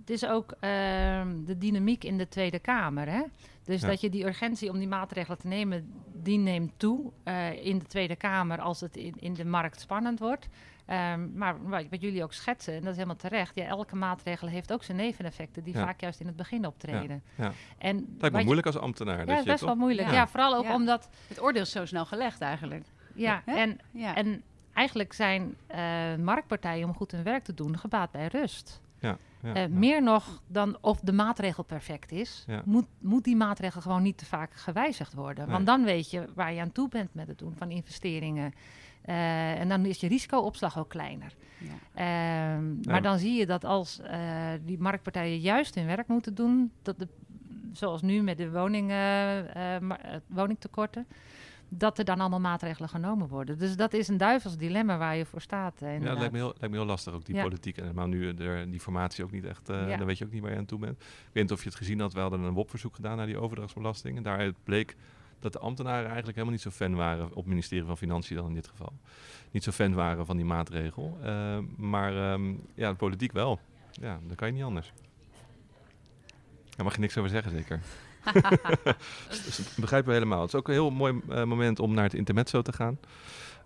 [0.00, 0.60] het is ook uh,
[1.44, 3.08] de dynamiek in de Tweede Kamer.
[3.08, 3.22] Hè?
[3.64, 7.78] Dus dat je die urgentie om die maatregelen te nemen, die neemt toe uh, in
[7.78, 10.48] de Tweede Kamer als het in, in de markt spannend wordt.
[10.90, 14.72] Um, maar wat jullie ook schetsen, en dat is helemaal terecht, ja, elke maatregel heeft
[14.72, 17.22] ook zijn neveneffecten die vaak juist in het begin optreden.
[17.34, 17.52] Ja, ja.
[17.78, 19.18] En het lijkt me moeilijk als ambtenaar.
[19.18, 20.10] Ja, dat is best wel moeilijk.
[20.10, 21.08] Ja, vooral ook omdat...
[21.28, 22.84] Het oordeel is zo snel gelegd eigenlijk.
[23.14, 23.78] Ja, en,
[24.14, 24.42] en
[24.74, 28.80] eigenlijk zijn uh, marktpartijen om goed hun werk te doen gebaat bij rust.
[28.98, 33.80] Ja, ja, uh, Meer nog dan of de maatregel perfect is, moet, moet die maatregel
[33.80, 35.48] gewoon niet te vaak gewijzigd worden.
[35.48, 38.54] Want dan weet je waar je aan toe bent met het doen van investeringen.
[39.06, 41.34] Uh, en dan is je risicoopslag ook kleiner.
[41.94, 44.00] Ehm, maar dan zie je dat als
[44.64, 47.08] die marktpartijen juist hun werk moeten doen, dat de,
[47.72, 48.92] zoals nu met de woning,
[50.26, 51.06] woningtekorten,
[51.76, 53.58] dat er dan allemaal maatregelen genomen worden.
[53.58, 55.74] Dus dat is een duivels dilemma waar je voor staat.
[55.80, 57.78] ja, dat lijkt me, heel, lijkt me heel lastig, ook die politiek.
[57.78, 60.42] En maar nu er, die formatie ook niet echt, uh, dan weet je ook niet
[60.42, 61.00] waar je aan toe bent.
[61.00, 63.38] Ik weet niet of je het gezien had, we hadden een WOP-verzoek gedaan naar die
[63.38, 64.16] overdrachtsbelasting.
[64.16, 64.96] En daaruit bleek
[65.40, 68.46] dat de ambtenaren eigenlijk helemaal niet zo fan waren, op het ministerie van Financiën dan
[68.46, 68.92] in dit geval.
[69.50, 71.18] Niet zo fan waren van die maatregel.
[71.24, 73.60] Uh, maar um, ja, de politiek wel.
[73.90, 74.92] Ja, dan kan je niet anders.
[76.76, 77.80] Daar mag je niks over zeggen, zeker.
[79.44, 80.40] dus begrijpen we helemaal.
[80.40, 82.98] Het is ook een heel mooi uh, moment om naar het intermezzo te gaan.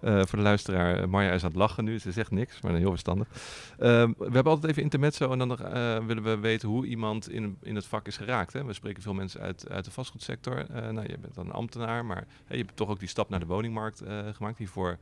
[0.02, 2.74] Uh, voor de luisteraar, uh, Marja is aan het lachen nu, ze zegt niks, maar
[2.74, 3.28] heel verstandig.
[3.78, 5.56] Ehm, we hebben altijd even intermezzo en dan
[6.06, 8.52] willen we weten hoe iemand in, in het vak is geraakt.
[8.52, 8.64] Hè?
[8.64, 10.66] We spreken veel mensen uit, uit de vastgoedsector.
[10.72, 13.46] nou, je bent dan een ambtenaar, maar je hebt toch ook die stap naar de
[13.46, 14.58] woningmarkt gemaakt.
[14.58, 14.98] Hiervoor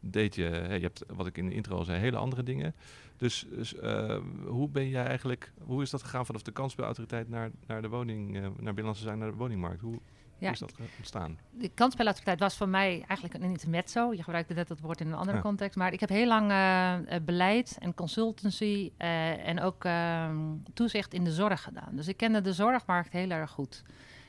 [0.00, 2.74] deed je, hey, je hebt, wat ik in de intro zei, hele andere dingen.
[3.16, 7.50] Dus, dus uh, hoe ben jij eigenlijk, hoe is dat gegaan vanaf de kansspelautoriteit naar,
[7.66, 9.80] naar de woning, uh, naar Binnenlandse Zaken, naar de woningmarkt?
[9.80, 9.98] Hoe,
[10.38, 11.38] Ja, is dat ontstaan?
[11.50, 14.12] de kansspelactiviteit was voor mij eigenlijk een intermezzo.
[14.12, 15.42] Je gebruikte net dat woord in een andere Ja.
[15.42, 15.76] context.
[15.76, 20.38] Maar ik heb heel lang eh, eh, beleid en consultancy eh, en ook ehm,
[20.74, 21.96] toezicht in de zorg gedaan.
[21.96, 23.82] Dus ik kende de zorgmarkt heel erg goed.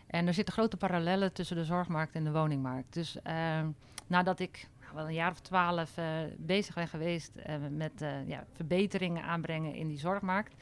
[0.07, 2.93] En er zitten grote parallellen tussen de zorgmarkt en de woningmarkt.
[2.93, 3.67] Dus ehm,
[4.07, 6.05] nadat ik wel een jaar of twaalf eh,
[6.37, 10.55] bezig geweest eh, met eh, verbeteringen aanbrengen in die zorgmarkt...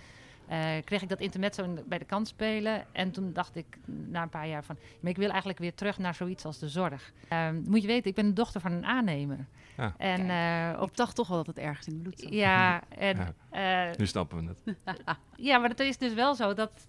[0.50, 2.86] eh, kreeg ik dat intermezzo in de- bij de kant spelen.
[2.92, 4.78] En toen dacht ik na een paar jaar van...
[5.00, 7.12] Maar ik wil eigenlijk weer terug naar zoiets als de zorg.
[7.28, 9.46] Ehm, moet je weten, ik ben de dochter van een aannemer.
[9.78, 9.94] Ja.
[9.98, 12.34] En eh, op Ik dacht toch wel dat het ergens in het bloed zat.
[12.34, 13.90] ja, en Ja.
[13.92, 14.76] eh, Nu snappen we het.
[15.36, 16.88] ja, maar het is dus wel zo dat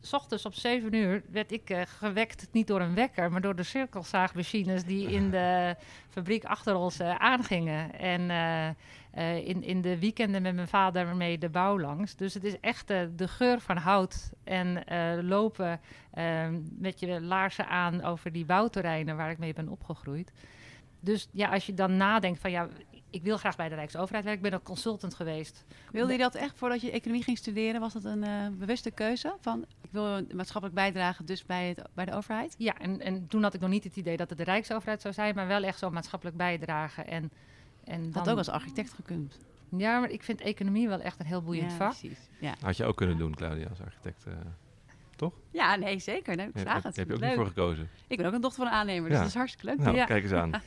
[0.00, 3.56] s ochtends op 7 uur werd ik eh, gewekt, niet door een wekker, maar door
[3.56, 5.76] de cirkelzaagmachines die in de
[6.14, 7.98] fabriek achter ons eh, aangingen.
[7.98, 8.30] En
[9.16, 12.16] eh, in, in de weekenden met mijn vader mee de bouw langs.
[12.16, 16.48] Dus het is echt eh, de geur van hout en eh, lopen eh,
[16.78, 20.32] met je laarzen aan over die bouwterreinen waar ik mee ben opgegroeid.
[21.00, 22.68] Dus ja, als je dan nadenkt van ja,
[23.10, 24.44] ik wil graag bij de Rijksoverheid werken.
[24.44, 25.64] Ik ben ook consultant geweest.
[25.92, 27.80] Wilde je dat echt voordat je economie ging studeren?
[27.80, 29.36] Was dat een bewuste keuze?
[29.40, 32.54] Van ik wil maatschappelijk bijdragen, dus bij, het, bij de overheid?
[32.58, 35.14] Ja, en, en toen had ik nog niet het idee dat het de Rijksoverheid zou
[35.14, 37.06] zijn, maar wel echt zo maatschappelijk bijdragen.
[37.06, 37.30] En,
[37.86, 39.38] en dan, Had ook als architect gekund.
[39.76, 41.88] Ja, maar ik vind economie wel echt een heel boeiend ja, vak.
[41.98, 42.18] Precies.
[42.40, 42.54] Ja.
[42.60, 44.24] Had je ook kunnen doen, Claudia, als architect.
[44.26, 44.32] eh.
[45.50, 46.36] ja, nee, zeker.
[46.36, 46.96] Nee, ik Heb- vraag het.
[46.96, 47.28] heb je ook Leuk.
[47.28, 47.88] niet voor gekozen?
[48.06, 49.18] Ik ben ook een dochter van een aannemer, dus Ja.
[49.22, 49.78] dat is hartstikke leuk.
[49.78, 50.04] Nou, Ja.
[50.04, 50.50] kijk eens aan.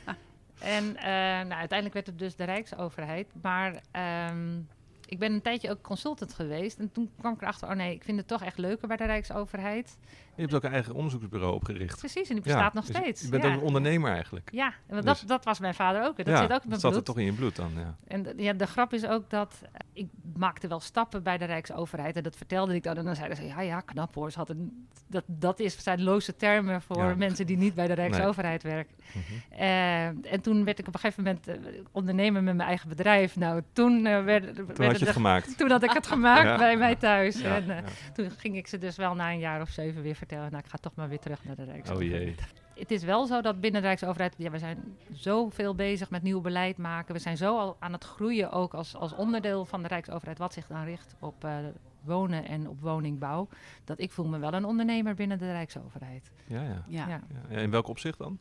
[0.60, 1.04] En eh,
[1.46, 3.26] nou, uiteindelijk werd het dus de Rijksoverheid.
[3.42, 4.58] Maar ehm,
[5.06, 6.78] ik ben een tijdje ook consultant geweest.
[6.78, 9.04] En toen kwam ik erachter, oh nee, ik vind het toch echt leuker bij de
[9.04, 9.98] Rijksoverheid.
[10.40, 11.98] Je hebt ook een eigen onderzoeksbureau opgericht.
[11.98, 13.22] Precies, en die bestaat nog dus steeds.
[13.22, 14.48] Je bent ook een ondernemer eigenlijk.
[14.52, 16.16] Ja, want Dus- dat, dat was mijn vader ook.
[16.24, 17.96] Dat zit ook in mijn dat zat er toch in je bloed dan, ja.
[18.06, 21.44] En de, ja, de grap is ook dat eh, ik maakte wel stappen bij de
[21.44, 22.16] Rijksoverheid.
[22.16, 22.96] En dat vertelde ik dan.
[22.96, 24.30] En dan zeiden ze, ja, ja, knap hoor.
[24.30, 28.62] Ze hadden, dat, dat is, zijn loze termen voor mensen die niet bij de Rijksoverheid
[28.62, 28.94] werken.
[29.12, 29.60] Mhm.
[29.60, 31.56] Eh, en toen werd ik op een gegeven moment eh,
[31.92, 33.36] ondernemer met mijn eigen bedrijf.
[33.36, 35.56] Nou, toen, werd, Toen werd had je het gemaakt.
[35.58, 36.56] toen had ik het gemaakt Ja.
[36.56, 37.40] bij mij thuis.
[37.40, 37.82] Ja, en ja.
[38.12, 40.28] toen ging ik ze dus wel na een jaar of zeven weer vertellen.
[40.36, 42.22] Nou, ik ga toch maar weer terug naar de Oh Rijksoverheid.
[42.22, 42.34] jee.
[42.80, 46.40] Het is wel zo dat binnen de Rijksoverheid, ja, we zijn zoveel bezig met nieuw
[46.40, 47.14] beleid maken.
[47.14, 50.52] We zijn zo al aan het groeien ook als, als onderdeel van de Rijksoverheid, wat
[50.52, 51.56] zich dan richt op eh,
[52.04, 53.48] wonen en op woningbouw.
[53.84, 56.30] Dat ik voel me wel een ondernemer binnen de Rijksoverheid.
[56.46, 56.84] Ja, ja.
[56.86, 57.08] Ja.
[57.08, 57.20] Ja.
[57.50, 57.56] ja.
[57.58, 58.38] In welk opzicht dan?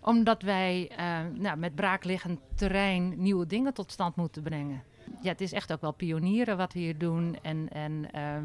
[0.00, 4.82] Omdat wij eh, nou, met braakliggend terrein nieuwe dingen tot stand moeten brengen.
[5.20, 7.38] Ja, het is echt ook wel pionieren wat we hier doen.
[7.42, 8.44] En, en ehm,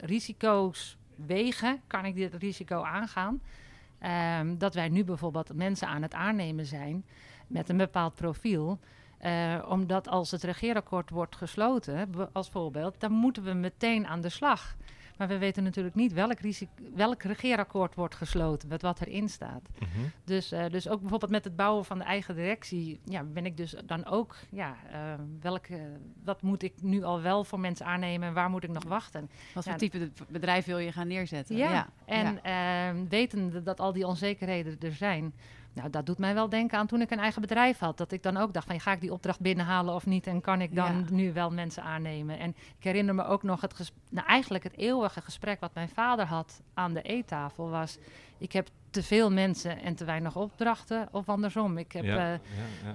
[0.00, 3.40] risico's wegen, kan ik dit risico aangaan?
[3.98, 7.04] Ehm, dat wij nu bijvoorbeeld mensen aan het aannemen zijn
[7.46, 8.78] met een bepaald profiel.
[9.18, 14.28] Eh, omdat als het regeerakkoord wordt gesloten, als voorbeeld, dan moeten we meteen aan de
[14.28, 14.76] slag.
[15.16, 19.62] Maar we weten natuurlijk niet welk, risico, welk regeerakkoord wordt gesloten, met wat erin staat.
[19.78, 19.88] Mhm.
[20.24, 23.56] Dus, eh, dus ook bijvoorbeeld met het bouwen van de eigen directie, ja, ben ik
[23.56, 24.98] dus dan ook, ja, eh,
[25.40, 25.80] welke,
[26.24, 29.30] wat moet ik nu al wel voor mensen aannemen en waar moet ik nog wachten?
[29.54, 29.70] Wat Ja.
[29.70, 31.56] voor type bedrijf wil je gaan neerzetten?
[31.56, 32.88] Ja, en ja.
[32.88, 35.34] ehm, wetende dat al die onzekerheden er zijn.
[35.76, 37.96] Nou, dat doet mij wel denken aan toen ik een eigen bedrijf had.
[37.98, 40.26] Dat ik dan ook dacht van, ga ik die opdracht binnenhalen of niet?
[40.26, 41.04] En kan ik dan Ja.
[41.14, 42.38] nu wel mensen aannemen?
[42.38, 45.88] En ik herinner me ook nog het ges- nou, eigenlijk het eeuwige gesprek wat mijn
[45.88, 47.98] vader had aan de eettafel was...
[48.38, 51.78] Ik heb te veel mensen en te weinig opdrachten of andersom.
[51.78, 52.38] Ik heb ja, eh,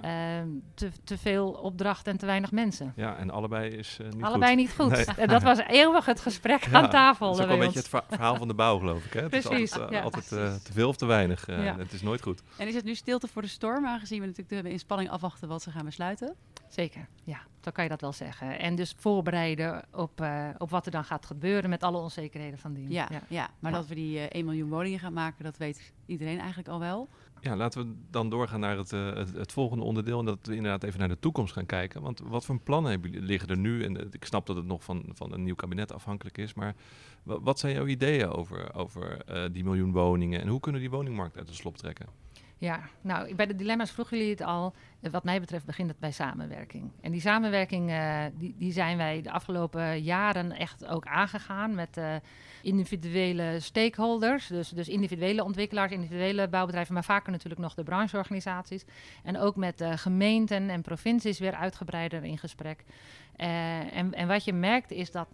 [0.02, 0.38] ja.
[0.40, 2.92] ehm, te, te veel opdrachten en te weinig mensen.
[2.96, 4.60] ja, en allebei is eh, niet Allebei goed.
[4.60, 4.90] niet goed.
[4.90, 5.16] Nee.
[5.16, 7.26] En dat was eeuwig het gesprek Ja, aan tafel.
[7.30, 7.76] Dat is ook een beetje ons.
[7.76, 9.12] het verha- verhaal van de bouw, geloof ik.
[9.12, 9.20] Hè?
[9.22, 10.02] Het is Precies, altijd, eh, ja.
[10.02, 11.48] altijd eh, te veel of te weinig.
[11.48, 11.76] eh, Ja.
[11.76, 12.42] Het is nooit goed.
[12.56, 15.48] En is het nu stilte voor de storm, aangezien we natuurlijk de in spanning afwachten
[15.48, 16.34] wat ze gaan besluiten?
[16.74, 18.58] Zeker, ja, zo kan je dat wel zeggen.
[18.58, 22.72] En dus voorbereiden op, eh, op wat er dan gaat gebeuren met alle onzekerheden van
[22.72, 22.90] dien.
[22.90, 23.50] Ja, ja.
[23.58, 23.76] maar Ja.
[23.78, 27.08] dat we die eh 1 miljoen woningen gaan maken, dat weet iedereen eigenlijk al wel.
[27.40, 30.18] Ja, laten we dan doorgaan naar het, eh, het, het volgende onderdeel.
[30.18, 32.02] En dat we inderdaad even naar de toekomst gaan kijken.
[32.02, 33.84] Want wat voor plannen hebben jullie, liggen er nu?
[33.84, 36.54] En eh, ik snap dat het nog van, van een nieuw kabinet afhankelijk is.
[36.54, 36.74] Maar
[37.22, 40.40] wa- wat zijn jouw ideeën over, over eh, die miljoen woningen?
[40.40, 42.06] En hoe kunnen we die woningmarkt uit de slop trekken?
[42.62, 44.74] Ja, nou, bij de dilemma's vroegen jullie het al.
[45.10, 46.90] Wat mij betreft begint het bij samenwerking.
[47.00, 51.96] En die samenwerking, eh, die, die zijn wij de afgelopen jaren echt ook aangegaan met
[51.96, 52.14] eh,
[52.62, 54.46] individuele stakeholders.
[54.46, 58.84] Dus, dus individuele ontwikkelaars, individuele bouwbedrijven, maar vaker natuurlijk nog de brancheorganisaties.
[59.24, 62.84] En ook met eh, gemeenten en provincies weer uitgebreider in gesprek.
[63.36, 65.28] En, en wat je merkt is dat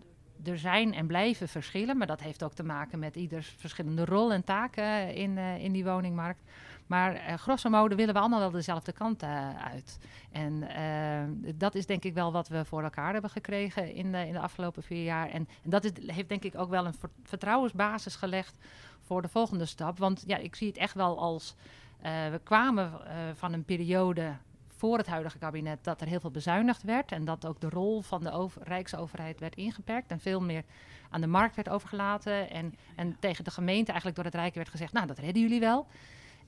[0.45, 4.33] er zijn en blijven verschillen, maar dat heeft ook te maken met ieders verschillende rol
[4.33, 6.43] en taken in, in die woningmarkt.
[6.89, 9.99] Maar eh, grosso modo willen we allemaal wel dezelfde kant eh, uit.
[10.33, 14.27] En eh, dat is denk ik wel wat we voor elkaar hebben gekregen in de,
[14.27, 15.29] in de afgelopen vier jaar.
[15.29, 18.59] En, en dat is, heeft denk ik ook wel een ver- vertrouwensbasis gelegd
[19.03, 19.99] voor de volgende stap.
[19.99, 21.55] Want ja, ik zie het echt wel als.
[22.03, 22.93] we kwamen
[23.35, 24.33] van een periode
[24.79, 27.13] voor het huidige kabinet dat er heel veel bezuinigd werd.
[27.13, 30.11] En dat ook de rol van de over- Rijksoverheid werd ingeperkt.
[30.11, 30.65] En veel meer
[31.11, 32.51] aan de markt werd overgelaten.
[32.51, 35.61] En, en tegen de gemeente eigenlijk door het Rijk werd gezegd: Nou, dat redden jullie
[35.61, 35.87] wel.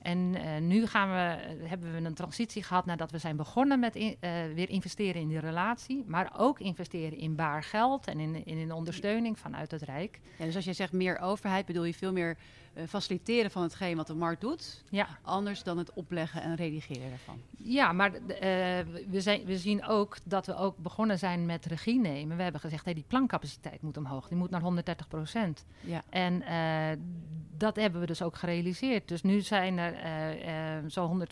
[0.01, 3.81] En eh, nu gaan we, eh, hebben we een transitie gehad nadat we zijn begonnen
[3.81, 4.11] met eh,
[4.55, 6.05] weer investeren in die relatie.
[6.07, 10.21] Maar ook investeren in baar geld en in, in, in ondersteuning vanuit het Rijk.
[10.39, 12.37] Ja, dus als jij zegt meer overheid, bedoel je veel meer
[12.89, 14.83] faciliteren van hetgeen wat de markt doet.
[14.91, 17.41] Ja, Anders dan het opleggen en redigeren ervan.
[17.57, 18.21] ja maar eh,
[19.11, 22.37] we, zijn, we zien ook dat we ook begonnen zijn met regie nemen.
[22.37, 24.29] We hebben gezegd, hey, die plancapaciteit moet omhoog.
[24.29, 25.65] Die moet naar 130 procent.
[25.81, 26.03] Ja.
[26.09, 26.99] En eh,
[27.57, 29.09] dat hebben we dus ook gerealiseerd.
[29.09, 31.27] Dus nu zijn er eh, eh, zo'n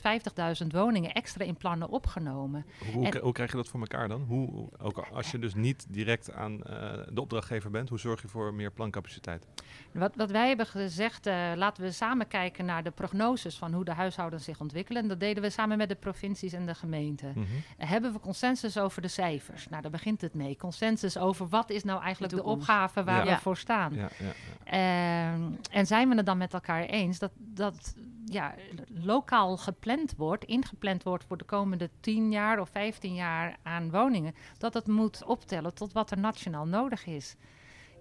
[0.63, 2.65] 150.000 woningen extra in plannen opgenomen.
[2.93, 4.23] Hoe, En- hoe krijg je dat voor elkaar dan?
[4.23, 8.23] Hoe, hoe- ook als je dus niet direct aan eh, de opdrachtgever bent, hoe zorg
[8.23, 9.47] je voor meer plancapaciteit?
[9.93, 13.85] Wat, wat wij hebben gezegd, eh, laten we samen kijken naar de prognoses van hoe
[13.85, 15.03] de huishoudens zich ontwikkelen.
[15.03, 17.33] En dat deden we samen met de provincies en de gemeenten.
[17.35, 17.47] Mhm.
[17.77, 19.69] Hebben we consensus over de cijfers?
[19.69, 20.57] Nou, daar begint het mee.
[20.57, 23.35] Consensus over wat is nou eigenlijk de, opgave waar Ja.
[23.35, 23.95] we voor staan.
[23.95, 24.33] Ja, ja,
[24.65, 25.33] ja.
[25.33, 28.55] Ehm, en zijn we het dan met elkaar eens dat, dat ja,
[28.89, 34.35] lokaal gepland wordt, ingepland wordt voor de komende 10 jaar of 15 jaar aan woningen,
[34.59, 37.37] dat het moet optellen tot wat er nationaal nodig is.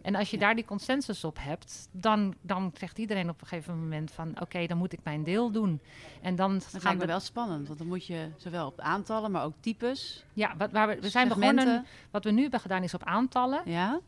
[0.08, 3.80] En als je daar die consensus op hebt, dan, dan zegt iedereen op een gegeven
[3.80, 5.82] moment van oké, dan moet ik mijn deel doen.
[6.22, 7.12] En dan Dat gaan lijkt me we.
[7.12, 10.26] wel spannend, want dan moet je zowel op aantallen, maar ook types.
[10.34, 11.86] Ja, wat, waar we, we zijn begonnen.
[12.12, 13.62] Wat we nu hebben gedaan is op aantallen.
[13.65, 14.00] Ja,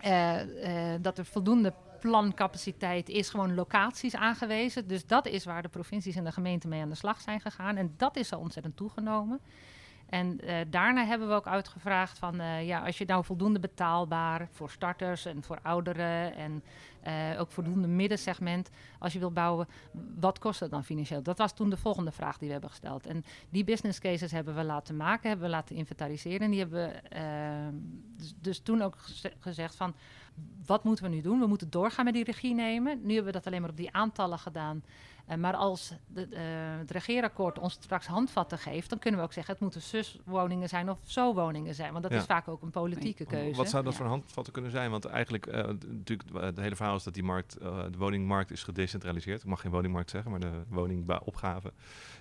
[0.00, 4.86] Eh, eh, dat er voldoende plancapaciteit is, gewoon locaties aangewezen.
[4.86, 7.76] Dus dat is waar de provincies en de gemeenten mee aan de slag zijn gegaan.
[7.76, 9.40] En dat is zo ontzettend toegenomen.
[10.06, 14.48] En eh, daarna hebben we ook uitgevraagd van, eh, ja, als je nou voldoende betaalbaar
[14.50, 16.62] voor starters en voor ouderen en
[17.00, 19.68] eh, ook voldoende middensegment, als je wilt bouwen,
[20.18, 21.22] wat kost dat dan financieel?
[21.22, 23.06] Dat was toen de volgende vraag die we hebben gesteld.
[23.06, 26.40] En die business cases hebben we laten maken, hebben we laten inventariseren.
[26.40, 27.00] En die hebben we
[28.16, 29.94] dus, dus toen ook geze- gezegd van,
[30.66, 31.40] wat moeten we nu doen?
[31.40, 33.00] We moeten doorgaan met die regie nemen.
[33.02, 34.82] Nu hebben we dat alleen maar op die aantallen gedaan.
[35.26, 36.42] Eh, maar als de, eh,
[36.78, 40.90] het regeerakkoord ons straks handvatten geeft, dan kunnen we ook zeggen: het moeten zus-woningen zijn
[40.90, 41.90] of zo-woningen zijn.
[41.90, 42.18] Want dat Ja.
[42.18, 43.56] is vaak ook een politieke keuze.
[43.56, 43.98] Wat zou dat Ja.
[43.98, 44.90] voor handvatten kunnen zijn?
[44.90, 48.62] Want eigenlijk, eh, natuurlijk, het hele verhaal is dat die markt, eh, de woningmarkt is
[48.62, 49.40] gedecentraliseerd.
[49.42, 51.72] Ik mag geen woningmarkt zeggen, maar de woningopgave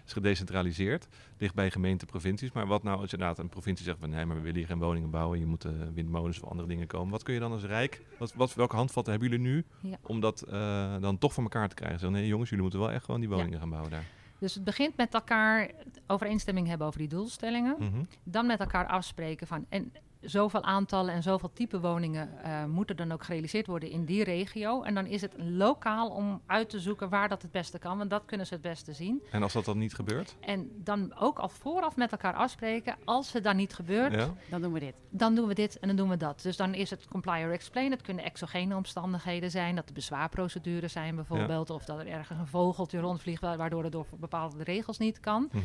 [0.05, 1.07] is gedecentraliseerd.
[1.37, 2.51] Ligt bij gemeenten, provincies.
[2.51, 4.79] Maar wat nou als inderdaad een provincie zegt van nee, maar we willen hier geen
[4.79, 5.39] woningen bouwen.
[5.39, 7.11] Je moet windmolens of andere dingen komen.
[7.11, 9.97] Wat kun je dan als Rijk, wat, wat, welke handvatten hebben jullie nu Ja.
[10.01, 11.99] om dat eh, dan toch voor elkaar te krijgen?
[11.99, 13.35] Zo, nee jongens, jullie moeten wel echt gewoon die Ja.
[13.35, 14.05] woningen gaan bouwen daar.
[14.39, 15.69] Dus het begint met elkaar
[16.07, 17.75] overeenstemming hebben over die doelstellingen.
[17.79, 18.03] Mhm.
[18.23, 19.65] Dan met elkaar afspreken van.
[19.69, 19.91] En
[20.25, 24.81] zoveel aantallen en zoveel type woningen eh, moeten dan ook gerealiseerd worden in die regio.
[24.83, 28.09] En dan is het lokaal om uit te zoeken waar dat het beste kan, want
[28.09, 29.23] dat kunnen ze het beste zien.
[29.31, 30.35] En als dat dan niet gebeurt?
[30.39, 34.33] En dan ook al vooraf met elkaar afspreken, als het dan niet gebeurt, Ja?
[34.49, 34.95] dan doen we dit.
[35.09, 36.41] dan doen we dit en dan doen we dat.
[36.41, 37.91] Dus dan is het comply or explain.
[37.91, 42.47] Het kunnen exogene omstandigheden zijn, dat er bezwaarprocedures zijn bijvoorbeeld, of dat er ergens een
[42.47, 45.49] vogeltje rondvliegt wa- waardoor het door bepaalde regels niet kan.
[45.51, 45.61] Mhm.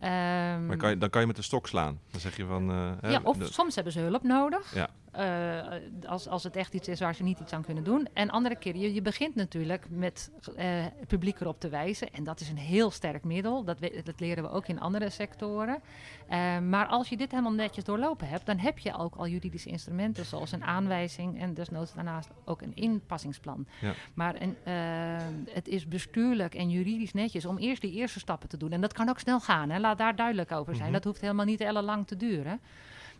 [0.00, 2.00] Ehm, Maar kan je, dan kan je met de stok slaan.
[2.10, 2.70] Dan zeg je van...
[3.02, 4.74] eh, ja, of de- soms hebben ze hulp nodig.
[4.74, 4.88] Ja.
[5.10, 8.08] Eh, als, als het echt iets is waar ze niet iets aan kunnen doen.
[8.12, 10.64] En andere keren, je, je begint natuurlijk met eh,
[10.98, 12.12] het publiek erop te wijzen.
[12.12, 13.64] En dat is een heel sterk middel.
[13.64, 15.80] Dat, we- dat leren we ook in andere sectoren.
[16.28, 19.68] Eh, maar als je dit helemaal netjes doorlopen hebt, dan heb je ook al juridische
[19.68, 23.66] instrumenten, zoals een aanwijzing en desnoods daarnaast ook een inpassingsplan.
[23.80, 23.92] Ja.
[24.14, 24.74] Maar een, eh,
[25.54, 28.70] het is bestuurlijk en juridisch netjes om eerst die eerste stappen te doen.
[28.72, 29.78] En dat kan ook snel gaan, hè?
[29.78, 30.84] laat daar duidelijk over zijn.
[30.84, 30.94] Mhm.
[30.94, 32.60] Dat hoeft helemaal niet ellenlang te duren.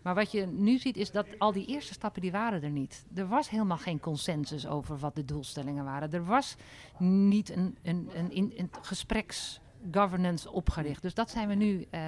[0.03, 3.05] Maar wat je nu ziet is dat al die eerste stappen die waren er niet.
[3.15, 6.13] Er was helemaal geen consensus over wat de doelstellingen waren.
[6.13, 6.57] Er was
[6.99, 9.61] niet een, een, een, een, een gespreks
[9.93, 11.03] governance opgericht.
[11.03, 12.01] Dus dat zijn we nu eh,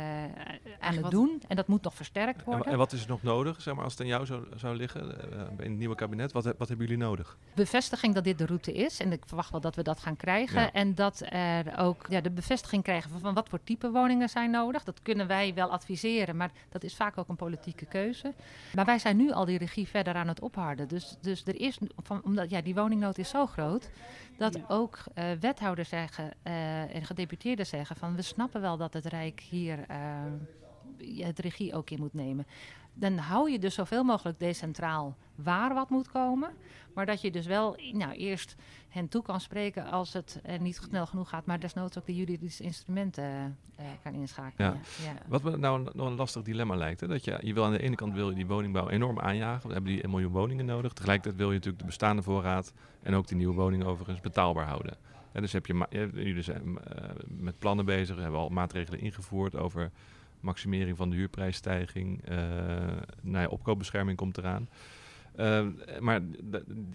[0.78, 1.42] aan het wat- doen.
[1.48, 2.66] En dat moet nog versterkt worden.
[2.72, 5.32] en wat is er nog nodig, zeg maar, als het aan jou zou, zou liggen
[5.32, 6.32] eh, in het nieuwe kabinet?
[6.32, 7.36] Wat, wat hebben jullie nodig?
[7.54, 9.00] bevestiging dat dit de route is.
[9.00, 10.60] En ik verwacht wel dat we dat gaan krijgen.
[10.60, 10.72] Ja.
[10.72, 14.50] En dat er ook ja, de bevestiging krijgen van, van wat voor type woningen zijn
[14.50, 14.84] nodig.
[14.84, 18.32] Dat kunnen wij wel adviseren, maar dat is vaak ook een politieke keuze.
[18.74, 20.88] Maar wij zijn nu al die regie verder aan het opharden.
[20.88, 23.90] Dus, dus er is, van, omdat ja, die woningnood is zo groot,
[24.36, 24.64] dat Ja.
[24.68, 29.40] ook eh, wethouders zeggen eh, en gedeputeerden zeggen van we snappen wel dat het Rijk
[29.40, 29.84] hier.
[29.88, 30.32] eh,
[31.18, 32.46] het regie ook in moet nemen.
[32.94, 36.50] Dan hou je dus zoveel mogelijk decentraal waar wat moet komen.
[36.94, 38.56] Maar dat je dus wel nou, eerst
[38.88, 41.46] hen toe kan spreken als het uh, niet snel genoeg gaat.
[41.46, 44.72] Maar desnoods ook de juridische instrumenten uh, kan inschakelen.
[44.72, 45.04] Ja.
[45.04, 45.14] Ja.
[45.28, 47.00] Wat me nou nog een lastig dilemma lijkt.
[47.00, 47.06] Hè?
[47.06, 49.66] Dat je, je wil aan de ene kant wil je die woningbouw enorm aanjagen.
[49.66, 50.92] We hebben die 1 miljoen woningen nodig.
[50.92, 54.96] Tegelijkertijd wil je natuurlijk de bestaande voorraad en ook die nieuwe woningen overigens betaalbaar houden.
[55.32, 59.56] En dus heb je, jullie zijn uh, met plannen bezig, we hebben al maatregelen ingevoerd
[59.56, 59.90] over
[60.42, 62.30] maximering van de huurprijsstijging.
[62.30, 62.36] Uh,
[63.20, 64.68] nou ja, opkoopbescherming komt eraan.
[65.36, 65.66] Uh,
[66.00, 66.20] maar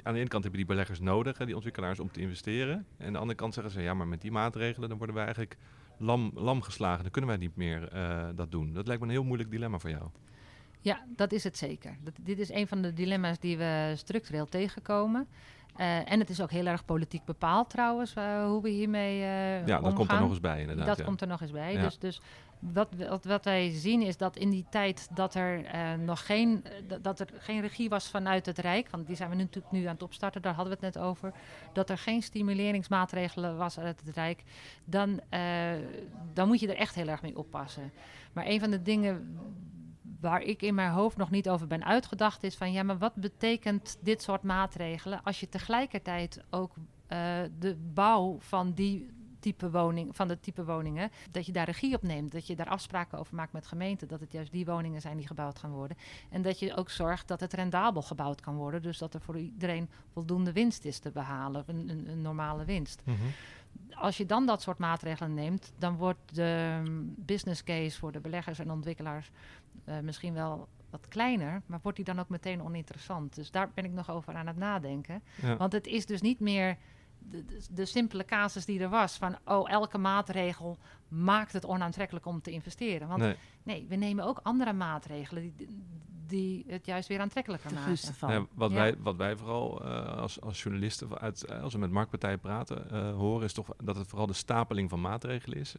[0.04, 2.86] aan de ene kant heb je die beleggers nodig, hè, die ontwikkelaars, om te investeren.
[2.98, 5.26] En aan de andere kant zeggen ze, ja, maar met die maatregelen dan worden wij
[5.26, 5.58] eigenlijk
[5.98, 7.02] lam, lam geslagen.
[7.02, 8.74] Dan kunnen wij niet meer uh, dat doen.
[8.74, 10.04] Dat lijkt me een heel moeilijk dilemma voor jou.
[10.80, 11.98] Ja, dat is het zeker.
[12.04, 15.28] Dat, dit is een van de dilemma's die we structureel tegenkomen.
[15.78, 19.66] Uh, en het is ook heel erg politiek bepaald trouwens, hoe we hiermee uh, Ja,
[19.66, 19.96] dat omgaan.
[19.96, 20.86] komt er nog eens bij inderdaad.
[20.86, 21.04] Dat ja.
[21.04, 21.74] komt er nog eens bij.
[21.74, 21.82] Ja.
[21.82, 22.22] Dus, dus
[22.60, 22.90] wat,
[23.24, 25.66] wat, wij zien is dat in die tijd dat er
[26.00, 26.64] nog geen,
[27.02, 29.84] dat er geen regie was vanuit het Rijk, want die zijn we nu, natuurlijk nu
[29.84, 31.34] aan het opstarten, daar hadden we het net over,
[31.74, 34.44] dat er geen stimuleringsmaatregelen was uit het Rijk,
[34.86, 35.20] dan,
[36.34, 37.92] dan moet je er echt heel erg mee oppassen.
[38.34, 39.40] Maar een van de dingen
[40.20, 43.16] waar ik in mijn hoofd nog niet over ben uitgedacht, is van ja, maar wat
[43.16, 46.74] betekent dit soort maatregelen als je tegelijkertijd ook
[47.60, 52.02] de bouw van die type woning, van de type woningen, dat je daar regie op
[52.02, 55.18] neemt, dat je daar afspraken over maakt met gemeenten, dat het juist die woningen zijn
[55.18, 55.98] die gebouwd gaan worden.
[56.30, 59.38] En dat je ook zorgt dat het rendabel gebouwd kan worden, dus dat er voor
[59.38, 63.02] iedereen voldoende winst is te behalen, een, een, een normale winst.
[63.06, 63.32] Mm -hmm
[63.92, 66.82] als je dan dat soort maatregelen neemt, dan wordt de
[67.16, 69.32] business case voor de beleggers en ontwikkelaars
[69.86, 73.36] uh, misschien wel wat kleiner, maar wordt die dan ook meteen oninteressant.
[73.36, 75.22] Dus daar ben ik nog over aan het nadenken.
[75.42, 75.58] Ja.
[75.58, 76.78] Want het is dus niet meer
[77.30, 82.42] de, de, simpele casus die er was van, oh, elke maatregel maakt het onaantrekkelijk om
[82.42, 83.08] te investeren.
[83.08, 85.68] Want nee, nee we nemen ook andere maatregelen die,
[86.28, 87.98] die het juist weer aantrekkelijker maken.
[87.98, 88.32] Van.
[88.32, 88.76] Ja, wat, Ja.
[88.78, 92.86] wij, wat wij vooral uh, als, als journalisten, uit, uh, als we met marktpartijen praten,
[92.92, 95.76] uh, horen, is toch dat het vooral de stapeling van maatregelen is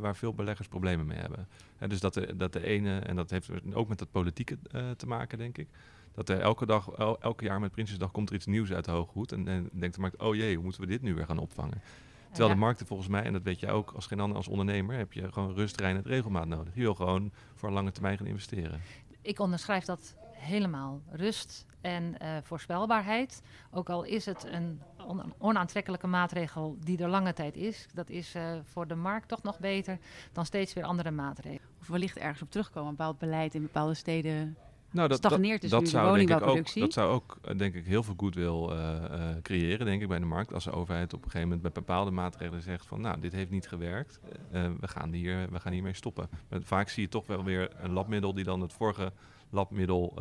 [0.00, 1.48] waar veel beleggers problemen mee hebben.
[1.76, 4.58] Hè, dus dat de, dat de ene, en dat heeft ook met het politieke
[4.96, 5.68] te maken, denk ik.
[6.14, 8.90] Dat er elke dag, el, elke jaar met Prinsjesdag komt er iets nieuws uit de
[8.90, 9.32] hoge hoed.
[9.32, 11.82] En, en denkt de markt, oh jee, hoe moeten we dit nu weer gaan opvangen?
[12.28, 12.54] Terwijl Ja.
[12.54, 15.12] de markten volgens mij, en dat weet jij ook als geen ander als ondernemer, heb
[15.12, 16.74] je gewoon rust, reinheid, regelmaat nodig.
[16.74, 18.80] Je wil gewoon voor een lange termijn gaan investeren.
[19.22, 21.02] Ik onderschrijf dat helemaal.
[21.10, 23.42] Rust en eh, voorspelbaarheid.
[23.70, 27.86] Ook al is het een on- onaantrekkelijke maatregel die er lange tijd is.
[27.94, 29.98] Dat is eh, voor de markt toch nog beter
[30.32, 31.70] dan steeds weer andere maatregelen.
[31.80, 32.88] Of wellicht ergens op terugkomen.
[32.90, 34.56] Een bepaald beleid in bepaalde steden.
[34.92, 36.80] Nou, dat, Stagneert dus dat, de zou ik ook, woningbouwproductie.
[36.82, 40.18] dat zou ook, eh, denk ik, heel veel goodwill eh, eh, creëren, denk ik, bij
[40.18, 40.54] de markt.
[40.54, 43.50] Als de overheid op een gegeven moment bij bepaalde maatregelen zegt van, nou, dit heeft
[43.50, 46.28] niet gewerkt, eh, we, gaan hier, we gaan hiermee stoppen.
[46.48, 49.12] Maar vaak zie je toch wel weer een labmiddel die dan het vorige
[49.50, 50.14] labmiddel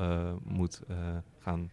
[0.44, 0.82] moet
[1.40, 1.72] gaan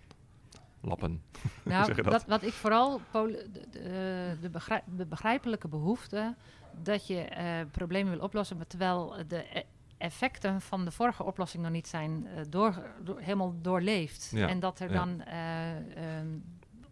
[0.81, 1.23] lappen.
[1.63, 2.05] Nou, dat?
[2.05, 2.25] dat?
[2.27, 6.35] wat ik vooral de, de, de, begrij- de begrijpelijke behoefte
[6.83, 7.27] dat je
[7.71, 9.63] problemen wil oplossen, maar terwijl de e-
[9.99, 14.31] effecten van de vorige oplossing nog niet zijn eh, door, door- helemaal doorleefd.
[14.35, 14.95] Ja, En dat er ja.
[15.05, 16.27] dan eh, ehm,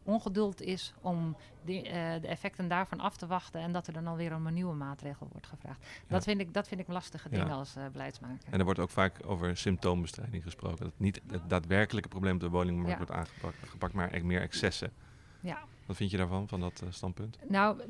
[0.02, 4.06] ongeduld is om die, eh, de effecten daarvan af te wachten en dat er dan
[4.06, 5.86] alweer om een nieuwe maatregel wordt gevraagd.
[6.08, 7.36] Dat, vind ik, dat vind ik lastige Ja.
[7.38, 8.48] dingen als beleidsmaker.
[8.52, 10.84] En er wordt ook vaak over symptoombestrijding gesproken.
[10.84, 14.92] Dat niet het daadwerkelijke probleem op de woningmarkt wordt aangepakt, gepakt, maar echt meer excessen.
[15.40, 15.58] Ja.
[15.86, 17.38] Wat vind je daarvan, van dat eh, standpunt?
[17.48, 17.80] Nou,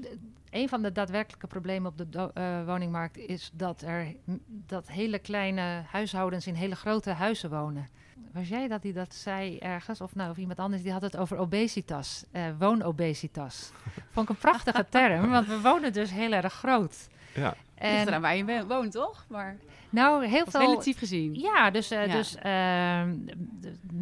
[0.51, 4.15] een van de daadwerkelijke problemen op de do- eh, woningmarkt is dat er
[4.47, 7.89] dat hele kleine huishoudens in hele grote huizen wonen.
[8.33, 10.01] Was jij dat die dat zei ergens?
[10.01, 13.71] Of nou, of iemand anders die had het over obesitas, eh, woonobesitas.
[14.13, 17.09] Vond ik een prachtige term, want we wonen dus heel erg groot.
[17.35, 19.25] Ja, Ligt En eraan waar je wo- woont, toch?
[19.29, 19.57] Maar
[19.91, 20.61] nou, heel veel.
[20.61, 21.35] relatief gezien.
[21.35, 22.13] Ja, dus, eh, Ja.
[22.13, 23.15] dus ehm,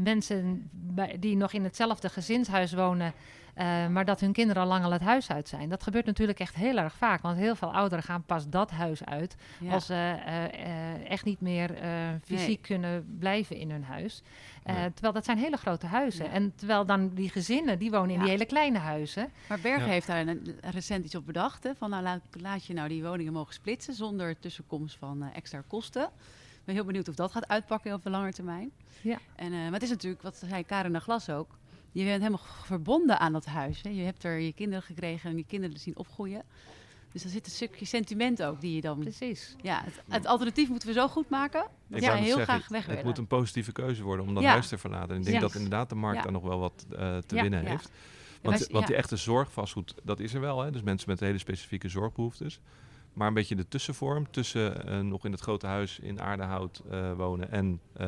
[0.02, 3.12] mensen bij- die nog in hetzelfde gezinshuis wonen,
[3.54, 5.68] eh, maar dat hun kinderen al lang al het huis uit zijn.
[5.68, 9.04] Dat gebeurt natuurlijk echt heel erg vaak, want heel veel ouderen gaan pas dat huis
[9.04, 9.72] uit Ja.
[9.72, 11.90] als ze eh, eh, echt niet meer eh,
[12.24, 12.58] fysiek Nee.
[12.60, 14.22] kunnen blijven in hun huis.
[14.62, 14.92] Eh, Nee.
[14.92, 16.24] Terwijl dat zijn hele grote huizen.
[16.24, 16.30] Ja.
[16.30, 18.20] En terwijl dan die gezinnen, die wonen in Ja.
[18.20, 19.30] die hele kleine huizen.
[19.48, 19.92] Maar Bergen Ja.
[19.92, 21.62] heeft daar een, recent iets op bedacht.
[21.62, 21.74] Hè?
[21.74, 26.02] Van nou, laat, laat je nou die woningen mogen splitsen zonder tussenkomst van extra kosten.
[26.02, 28.70] Ik ben heel benieuwd of dat gaat uitpakken op de lange termijn.
[29.00, 29.18] Ja.
[29.36, 31.56] En, eh, maar het is natuurlijk, wat zei Karen de Glas ook.
[31.94, 33.82] Je bent helemaal verbonden aan dat huis.
[33.82, 33.88] Hè?
[33.90, 36.42] Je hebt er je kinderen gekregen en je kinderen zien opgroeien.
[37.12, 38.98] Dus er zit een stukje sentiment ook die je dan...
[38.98, 39.56] Precies.
[39.62, 41.66] Ja, het, het alternatief moeten we zo goed maken.
[41.86, 44.50] Dat net heel zeggen, graag weg Het moet een positieve keuze worden om dat Ja.
[44.50, 45.10] huis te verlaten.
[45.10, 45.40] En ik denk Ja.
[45.42, 46.22] dat inderdaad de markt Ja.
[46.22, 47.42] daar nog wel wat eh, te Ja.
[47.42, 47.68] winnen Ja.
[47.70, 47.84] heeft.
[47.92, 48.86] Ja, Want, wij- want ja.
[48.90, 50.60] die echte zorgvastgoed, dat is er wel.
[50.62, 50.70] Hè?
[50.70, 52.60] Dus mensen met hele specifieke zorgbehoeftes.
[53.14, 57.12] Maar een beetje de tussenvorm tussen eh, nog in het grote huis in Aardehout eh,
[57.12, 58.06] wonen en eh,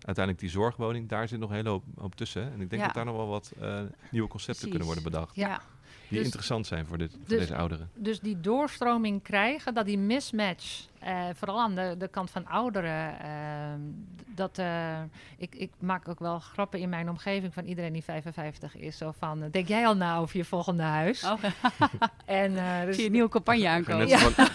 [0.00, 2.42] uiteindelijk die zorgwoning, daar zit nog een hele hoop, hoop tussen.
[2.44, 2.50] hè.
[2.50, 2.86] En ik denk Ja.
[2.86, 3.80] dat daar nog wel wat eh,
[4.10, 5.34] nieuwe concepten kunnen worden bedacht.
[5.36, 5.60] Ja.
[6.08, 7.90] Die Dus- interessant zijn voor, dit, voor dus- deze ouderen.
[7.94, 13.18] Dus die doorstroming krijgen, dat die mismatch, eh, vooral aan de, de kant van ouderen,
[13.20, 13.78] ehm,
[14.16, 14.98] d- dat eh,
[15.36, 18.96] ik, ik maak ook wel grappen in mijn omgeving van iedereen die 55 is.
[18.96, 21.24] Zo van, eh, denk jij al na over je volgende huis?
[21.24, 21.42] Oh,
[22.24, 24.08] En, eh, zie dus, je een nieuwe campagne aankomen.
[24.08, 24.32] van-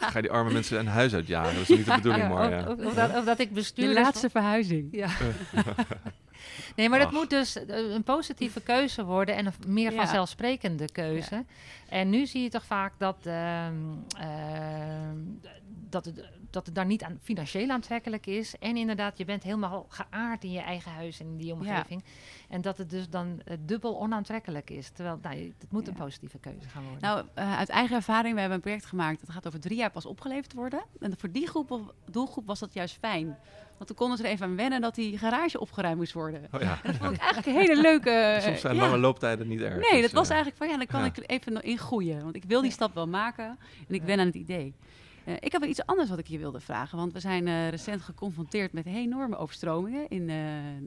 [0.00, 1.52] ga je die arme mensen een huis uitjagen?
[1.54, 2.72] Dat is niet de bedoeling, Ja, maar of, ja.
[2.72, 4.88] of- of dat, of dat ik De bestuur laatste verhuizing.
[4.92, 5.08] Ja.
[6.76, 7.14] nee, maar dat Ach.
[7.14, 11.44] moet dus eh, een positieve keuze worden en een meer vanzelfsprekende keuze.
[11.88, 13.74] En nu zie je toch vaak dat, ehm,
[14.18, 15.16] ehm,
[15.88, 18.54] dat, het, dat het daar niet aan, financieel aantrekkelijk is.
[18.58, 22.04] En inderdaad, je bent helemaal geaard in je eigen huis en in die omgeving.
[22.48, 24.90] En dat het dus dan eh, dubbel onaantrekkelijk is.
[24.90, 27.00] Terwijl nou, het moet een positieve keuze gaan worden.
[27.00, 29.20] Nou, eh, uit eigen ervaring, we hebben een project gemaakt.
[29.20, 30.82] Dat gaat over drie jaar pas opgeleverd worden.
[31.00, 31.80] En voor die groep, of
[32.10, 33.38] doelgroep was dat juist fijn.
[33.80, 36.48] Want toen konden ze er even aan wennen dat die garage opgeruimd moest worden.
[36.52, 36.78] Oh, ja.
[36.82, 38.10] Dat vond ik eigenlijk een hele leuke...
[38.10, 38.80] eh, Soms zijn ja.
[38.82, 39.74] lange looptijden niet erg.
[39.90, 41.06] Nee, dus, dat was eh, eigenlijk van ja, dan kan ja.
[41.06, 42.22] ik er even nog in groeien.
[42.22, 43.44] Want ik wil die stap wel maken
[43.88, 44.06] en ik Ja.
[44.06, 44.74] ben aan het idee.
[45.24, 46.98] Eh, ik heb wel iets anders wat ik je wilde vragen.
[46.98, 50.36] Want we zijn eh, recent geconfronteerd met enorme overstromingen in, eh,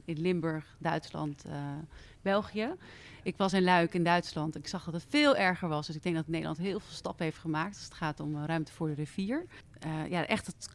[0.04, 1.52] in Limburg, Duitsland, eh,
[2.22, 2.68] België.
[3.22, 4.56] Ik was in Luik in Duitsland.
[4.56, 5.86] Ik zag dat het veel erger was.
[5.86, 7.74] Dus ik denk dat Nederland heel veel stappen heeft gemaakt.
[7.74, 9.46] Als het gaat om eh, ruimte voor de rivier.
[9.80, 10.68] Eh, ja, echt het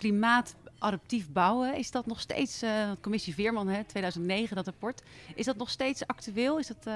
[0.79, 1.75] klimaatadaptief bouwen.
[1.75, 5.03] Is dat nog steeds, eh, commissie Veerman, hè, 2009, dat rapport.
[5.35, 6.59] Is dat nog steeds actueel?
[6.59, 6.93] Is dat eh,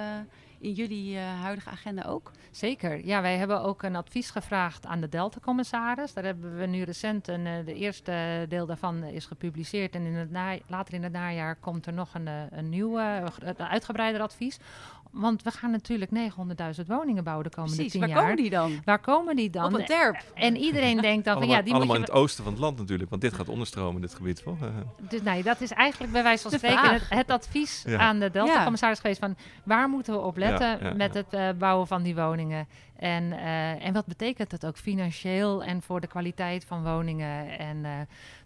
[0.60, 2.32] in jullie eh, huidige agenda ook?
[2.52, 3.06] Zeker.
[3.06, 6.14] Ja, wij hebben ook een advies gevraagd aan de Delta-commissaris.
[6.14, 9.96] Daar hebben we nu recent een, de eerste deel daarvan is gepubliceerd.
[9.96, 13.00] En in het later in het najaar komt er nog een, een nieuw,
[13.58, 14.60] uitgebreider advies.
[15.14, 18.20] Want we gaan natuurlijk 900.000 woningen bouwen de komende Precies, tien waar jaar.
[18.22, 18.82] komen die dan?
[18.86, 19.66] Waar komen die dan?
[19.66, 20.24] Op een terp.
[20.34, 22.78] En iedereen denkt dan van allemaal ja, die allemaal in het oosten van het land
[22.78, 24.44] natuurlijk, want dit gaat onderstromen, dit gebied.
[24.44, 24.68] Eh, je...
[25.10, 27.98] Dus nee, dat is eigenlijk bij wijze van spreken het, het advies Ja.
[27.98, 31.20] aan de Delta-commissaris geweest van waar moeten we op letten Ja, ja, met ja.
[31.20, 32.68] het eh, bouwen van die woningen.
[33.04, 37.58] En, eh, en wat betekent het ook financieel en voor de kwaliteit van woningen?
[37.60, 37.92] En, eh,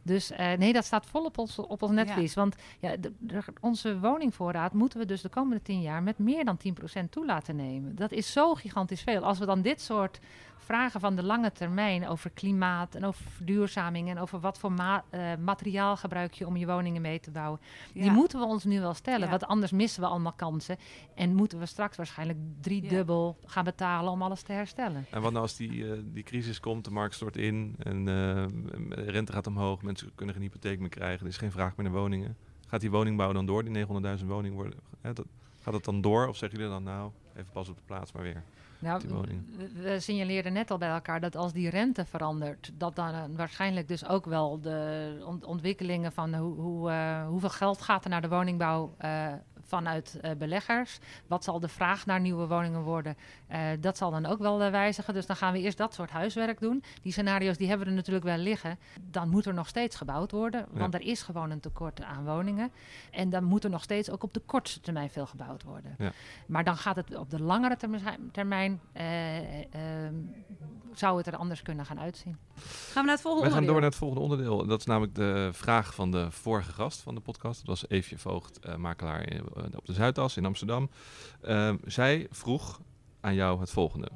[0.01, 2.33] dus eh, nee, dat staat vol op ons, op ons netvlies.
[2.33, 6.45] Want ja, de- de- onze woningvoorraad moeten we dus de komende tien jaar met meer
[6.45, 7.95] dan 10% toe laten nemen.
[7.95, 9.23] Dat is zo gigantisch veel.
[9.23, 10.19] Als we dan dit soort
[10.67, 15.03] vragen van de lange termijn over klimaat en over verduurzaming en over wat voor ma-
[15.09, 17.59] eh, materiaal gebruik je om je woningen mee te bouwen,
[17.93, 19.23] die moeten we ons nu wel stellen.
[19.23, 19.29] Ja.
[19.29, 20.77] Want anders missen we allemaal kansen
[21.15, 25.05] en moeten we straks waarschijnlijk driedubbel gaan betalen om alles te herstellen.
[25.09, 28.05] En wat nou als die, eh, die crisis komt, de markt stort in en eh,
[28.05, 31.89] de rente gaat omhoog, mensen kunnen geen hypotheek meer krijgen, er is geen vraag meer
[31.89, 32.37] naar woningen.
[32.67, 33.85] Gaat die woningbouw dan door, die
[34.19, 34.79] 900.000 woningen worden?
[35.01, 35.25] Hè, dat,
[35.61, 38.23] gaat het dan door of zeggen jullie dan nou, even pas op de plaats maar
[38.23, 38.43] weer?
[38.79, 39.41] Nou, die
[39.81, 43.87] we- signaleerden net al bij elkaar dat als die rente verandert, dat dan eh, waarschijnlijk
[43.87, 48.21] dus ook wel de ont- ontwikkelingen van hoe, hoe, eh, hoeveel geld gaat er naar
[48.21, 49.33] de woningbouw eh,
[49.67, 50.99] vanuit eh, beleggers.
[51.27, 53.17] Wat zal de vraag naar nieuwe woningen worden?
[53.47, 55.13] Eh, dat zal dan ook wel eh, wijzigen.
[55.13, 56.83] Dus dan gaan we eerst dat soort huiswerk doen.
[57.01, 58.79] Die scenario's die hebben we er natuurlijk wel liggen.
[59.01, 62.71] Dan moet er nog steeds gebouwd worden, want er is gewoon een tekort aan woningen.
[63.11, 65.95] En dan moet er nog steeds ook op de kortste termijn veel gebouwd worden.
[65.97, 66.11] Ja.
[66.47, 67.77] Maar dan gaat het op de langere
[68.31, 70.13] termijn, eh, ehm,
[70.93, 72.37] zou het er anders kunnen gaan uitzien.
[72.55, 74.65] Gaan we naar het volgende Wij gaan door naar het volgende onderdeel.
[74.65, 77.57] Dat is namelijk de vraag van de vorige gast van de podcast.
[77.59, 79.45] Dat was Eefje Voogd, eh, makelaar in-
[79.75, 80.89] op de Zuidas in Amsterdam.
[81.41, 82.81] Ehm, zij vroeg
[83.19, 84.09] aan jou het volgende.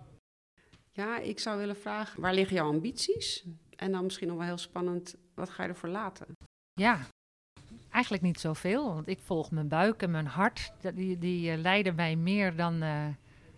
[0.92, 3.46] Ja, ik zou willen vragen, waar liggen jouw ambities?
[3.76, 6.28] En dan misschien nog wel heel spannend, wat ga je ervoor laten?
[6.74, 7.00] Ja,
[7.92, 8.94] eigenlijk niet zoveel.
[8.94, 10.72] Want ik volg mijn buik en mijn hart.
[10.94, 13.06] Die, die eh, leiden mij meer dan, eh,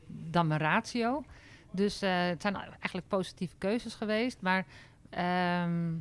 [0.08, 1.24] dan mijn ratio.
[1.72, 4.42] Dus eh, het zijn eigenlijk positieve keuzes geweest.
[4.42, 4.66] Maar
[5.10, 5.94] ehm,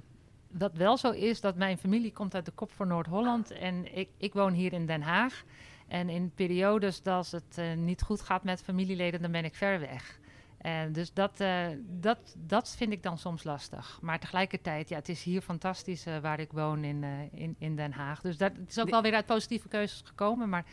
[0.51, 3.51] wat wel zo is, dat mijn familie komt uit de kop van Noord-Holland.
[3.51, 5.45] En ik, ik woon hier in Den Haag.
[5.93, 9.80] En in periodes dat het eh, niet goed gaat met familieleden, dan ben ik ver
[9.80, 10.20] weg.
[10.59, 11.66] En dus dat, eh,
[12.01, 13.99] dat, dat vind ik dan soms lastig.
[14.03, 17.11] Maar tegelijkertijd, ja, het is hier fantastisch eh, waar ik woon in, eh,
[17.43, 18.20] in, in Den Haag.
[18.20, 20.49] Dus dat het is ook wel weer uit positieve keuzes gekomen.
[20.49, 20.64] Maar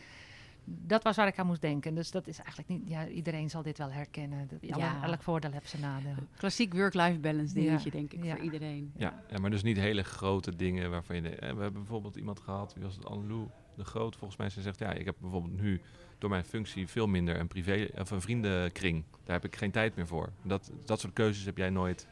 [0.64, 1.94] dat was waar ik aan moest denken.
[1.94, 2.88] Dus dat is eigenlijk niet...
[2.88, 4.48] Ja, iedereen zal dit wel herkennen.
[4.48, 4.74] Dat, Ja.
[5.00, 6.28] alle- elk voordeel heeft zijn nadelen.
[6.36, 7.96] Klassiek work-life balance dingetje, Ja.
[7.98, 8.34] denk ik, Ja.
[8.34, 8.92] voor iedereen.
[8.96, 11.22] Ja, ja, maar dus niet hele grote dingen waarvan je...
[11.22, 13.48] de- eh, we hebben bijvoorbeeld iemand gehad, wie was het, Annelou
[13.80, 14.50] de Groot volgens mij.
[14.50, 15.80] Ze zegt, ja, ik heb bijvoorbeeld nu
[16.18, 19.04] door mijn functie veel minder een privé of een vriendenkring.
[19.24, 20.32] Daar heb ik geen tijd meer voor.
[20.42, 22.06] Dat, dat soort keuzes heb jij nooit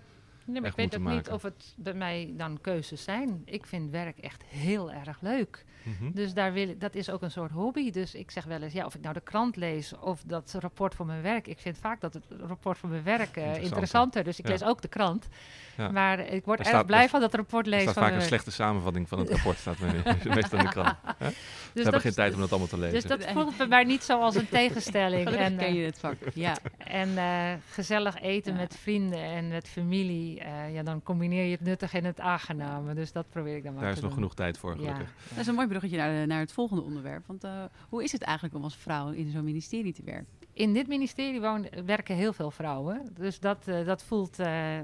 [0.49, 3.43] Nee, maar ik weet ook niet of het bij mij dan keuzes zijn.
[3.45, 5.65] Ik vind werk echt heel erg leuk.
[5.83, 6.11] Mhm.
[6.13, 7.91] Dus daar wil, ik- dat is ook een soort hobby.
[7.91, 10.95] Dus ik zeg wel eens, ja, of ik nou de krant lees of dat rapport
[10.95, 11.47] voor mijn werk.
[11.47, 13.63] Ik vind vaak dat het rapport voor mijn werk eh, Interessanter.
[13.65, 14.25] interessanter.
[14.25, 14.51] Dus ik Ja.
[14.51, 15.29] lees ook de krant.
[15.77, 15.91] Ja.
[15.91, 17.91] Maar ik word Er erg staat- blij er van dat rapport Er lezen.
[17.91, 19.59] staat van vaak een slechte samenvatting van het rapport.
[19.59, 20.03] Staat me-
[20.35, 20.95] meestal in de krant.
[21.19, 21.37] Dus
[21.73, 22.95] We hebben geen tijd om dat allemaal te lezen.
[22.95, 25.29] Dus dat voelt bij mij niet zo als een tegenstelling.
[25.29, 26.15] En, ken eh, je het vak.
[26.35, 26.57] Ja.
[26.79, 28.59] En eh, gezellig eten Ja.
[28.59, 30.41] met vrienden en met familie.
[30.41, 32.95] eh, ja, dan combineer je het nuttige en het aangename.
[32.95, 34.19] Dus dat probeer ik dan maar Daar te is nog doen.
[34.21, 35.03] genoeg tijd voor, Ja, gelukkig.
[35.07, 35.29] ja.
[35.29, 37.27] Dat is een mooi bruggetje naar, naar het volgende onderwerp.
[37.27, 40.27] Want eh, hoe is het eigenlijk om als vrouw in zo'n ministerie te werken?
[40.53, 43.03] In dit ministerie wonen, werken heel veel vrouwen.
[43.15, 44.79] Dus dat, eh, dat voelt eh,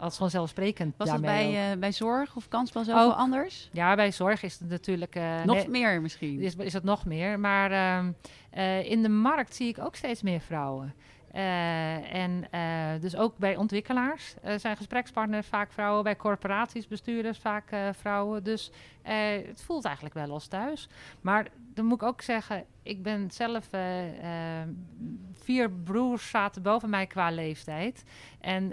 [0.00, 0.94] als vanzelfsprekend.
[0.96, 3.16] Was dat bij, bij zorg of kansspel zoveel Ook.
[3.16, 3.68] anders?
[3.72, 5.14] Ja, bij zorg is het natuurlijk...
[5.44, 6.40] Nog nee, meer misschien.
[6.40, 7.40] is, is het nog meer.
[7.40, 8.12] Maar ehm,
[8.54, 10.94] eh, in de markt zie ik ook steeds meer vrouwen.
[11.34, 16.04] Eh, en eh, dus ook bij ontwikkelaars eh, zijn gesprekspartners vaak vrouwen.
[16.04, 18.44] Bij corporaties, bestuurders vaak vrouwen.
[18.44, 18.70] Dus
[19.02, 20.88] het voelt eigenlijk wel als thuis.
[21.20, 23.68] Maar dan moet ik ook zeggen, ik ben zelf...
[25.32, 28.04] vier broers zaten boven mij qua leeftijd.
[28.40, 28.72] En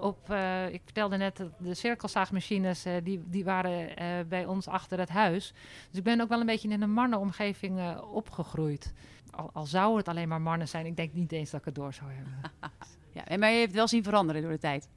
[0.00, 0.34] op,
[0.70, 3.88] ik vertelde net, dat de cirkelzaagmachines, die, die waren
[4.28, 5.52] bij ons achter het huis.
[5.88, 8.92] Dus ik ben ook wel een beetje in een mannenomgeving opgegroeid.
[9.30, 11.74] Al, al zou het alleen maar mannen zijn, ik denk niet eens dat ik het
[11.74, 12.32] door zou hebben.
[13.12, 14.88] Ja, en maar je hebt het wel zien veranderen door de tijd.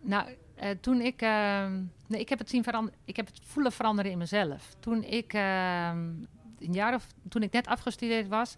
[0.00, 1.22] Nou, eh, toen ik.
[1.22, 2.98] ehm, nee, ik heb het zien veranderen.
[3.04, 4.74] Ik heb het voelen veranderen in mezelf.
[4.80, 5.32] Toen ik.
[5.32, 6.08] ehm,
[6.58, 8.56] een jaar of toen ik net afgestudeerd was,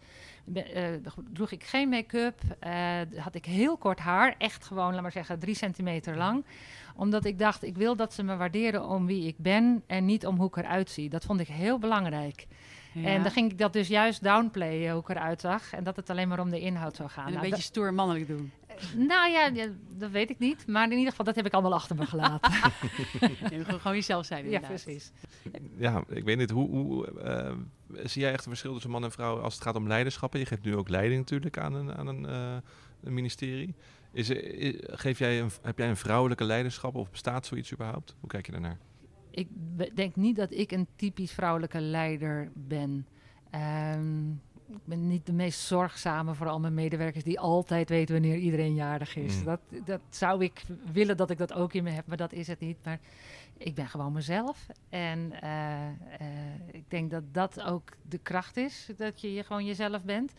[0.55, 0.85] eh,
[1.33, 2.41] droeg ik geen make-up.
[2.61, 6.45] eh, had ik heel kort haar, echt gewoon, laat maar zeggen, drie centimeter lang.
[6.97, 10.27] Omdat ik dacht, ik wil dat ze me waarderen om wie ik ben en niet
[10.27, 11.09] om hoe ik eruit zie.
[11.09, 12.47] Dat vond ik heel belangrijk.
[12.95, 15.73] En dan ging ik dat dus juist downplayen, hoe ik eruit zag.
[15.73, 17.23] En dat het alleen maar om de inhoud zou gaan.
[17.27, 18.53] en een Nou, beetje stoer mannelijk doen.
[18.97, 19.67] nou ja, ja,
[19.97, 20.67] dat weet ik niet.
[20.67, 22.53] Maar in ieder geval, dat heb ik allemaal achter me gelaten.
[23.51, 25.13] Je moet gewoon jezelf zijn ja, precies.
[25.77, 26.51] Ja, ik weet niet.
[26.51, 27.53] Hoe, hoe eh,
[28.05, 30.41] zie jij echt een verschil tussen man en vrouw als het gaat om leiderschappen?
[30.41, 32.57] Je geeft nu ook leiding natuurlijk aan een, aan een, eh,
[33.03, 33.75] een ministerie.
[34.13, 34.31] Is,
[34.81, 38.15] geef jij een, heb jij een vrouwelijke leiderschap of bestaat zoiets überhaupt?
[38.21, 38.79] Hoe kijk je daarnaar?
[39.39, 39.49] Ik
[39.97, 43.07] denk niet dat ik een typisch vrouwelijke leider ben.
[43.51, 44.31] Ehm,
[44.69, 48.75] ik ben niet de meest zorgzame voor al mijn medewerkers die altijd weten wanneer iedereen
[48.75, 49.39] jarig is.
[49.39, 49.45] Mm.
[49.45, 50.63] Dat, dat zou ik
[50.93, 52.77] willen dat ik dat ook in me heb, maar dat is het niet.
[52.85, 52.99] Maar
[53.57, 54.67] ik ben gewoon mezelf.
[54.89, 55.95] En eh, eh,
[56.73, 60.33] ik denk dat dat ook de kracht is, dat je, je gewoon jezelf bent.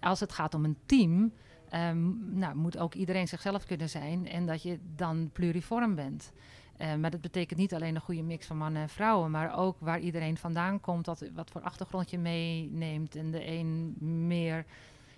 [0.00, 1.32] Als het gaat om een team,
[1.68, 6.32] ehm, nou, moet ook iedereen zichzelf kunnen zijn en dat je dan pluriform bent.
[6.78, 9.76] Eh, maar dat betekent niet alleen een goede mix van mannen en vrouwen, maar ook
[9.80, 13.16] waar iedereen vandaan komt, dat, wat voor achtergrond je meeneemt.
[13.16, 13.94] En de een
[14.26, 14.64] meer.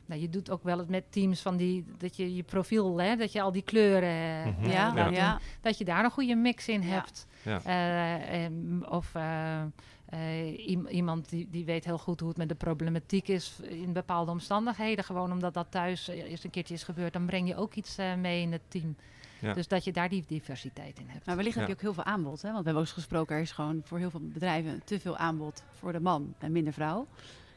[0.07, 3.17] Nou, je doet ook wel het met teams van die, dat je je profiel, hè,
[3.17, 4.09] dat je al die kleuren.
[4.09, 4.71] eh, Mhm.
[4.71, 5.39] Ja, ja.
[5.61, 6.89] Dat je daar een goede mix in Ja.
[6.89, 7.27] hebt.
[7.43, 7.61] Ja.
[7.65, 9.61] Eh, em, of eh,
[10.07, 13.93] eh, iem- iemand die, die weet heel goed hoe het met de problematiek is in
[13.93, 15.05] bepaalde omstandigheden.
[15.05, 18.43] Gewoon omdat dat thuis eens een keertje is gebeurd, dan breng je ook iets mee
[18.43, 18.97] in het team.
[19.41, 19.53] Ja.
[19.53, 21.27] Dus dat je daar die diversiteit in hebt.
[21.27, 22.43] Maar wellicht heb je ook heel veel aanbod.
[22.43, 22.49] Hè?
[22.49, 25.17] Want we hebben ook eens gesproken, er is gewoon voor heel veel bedrijven te veel
[25.17, 27.07] aanbod voor de man en minder vrouw.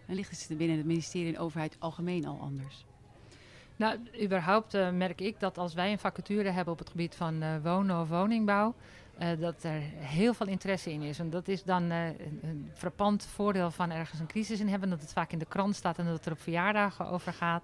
[0.05, 2.85] En ligt het binnen het ministerie en overheid algemeen al anders.
[3.75, 7.41] Nou, überhaupt eh, merk ik dat als wij een vacature hebben op het gebied van
[7.41, 8.75] eh, wonen of woningbouw,
[9.17, 11.19] eh, dat er heel veel interesse in is.
[11.19, 14.89] En dat is dan eh, een, een frappant voordeel van ergens een crisis in hebben,
[14.89, 17.63] dat het vaak in de krant staat en dat het er op verjaardagen over gaat.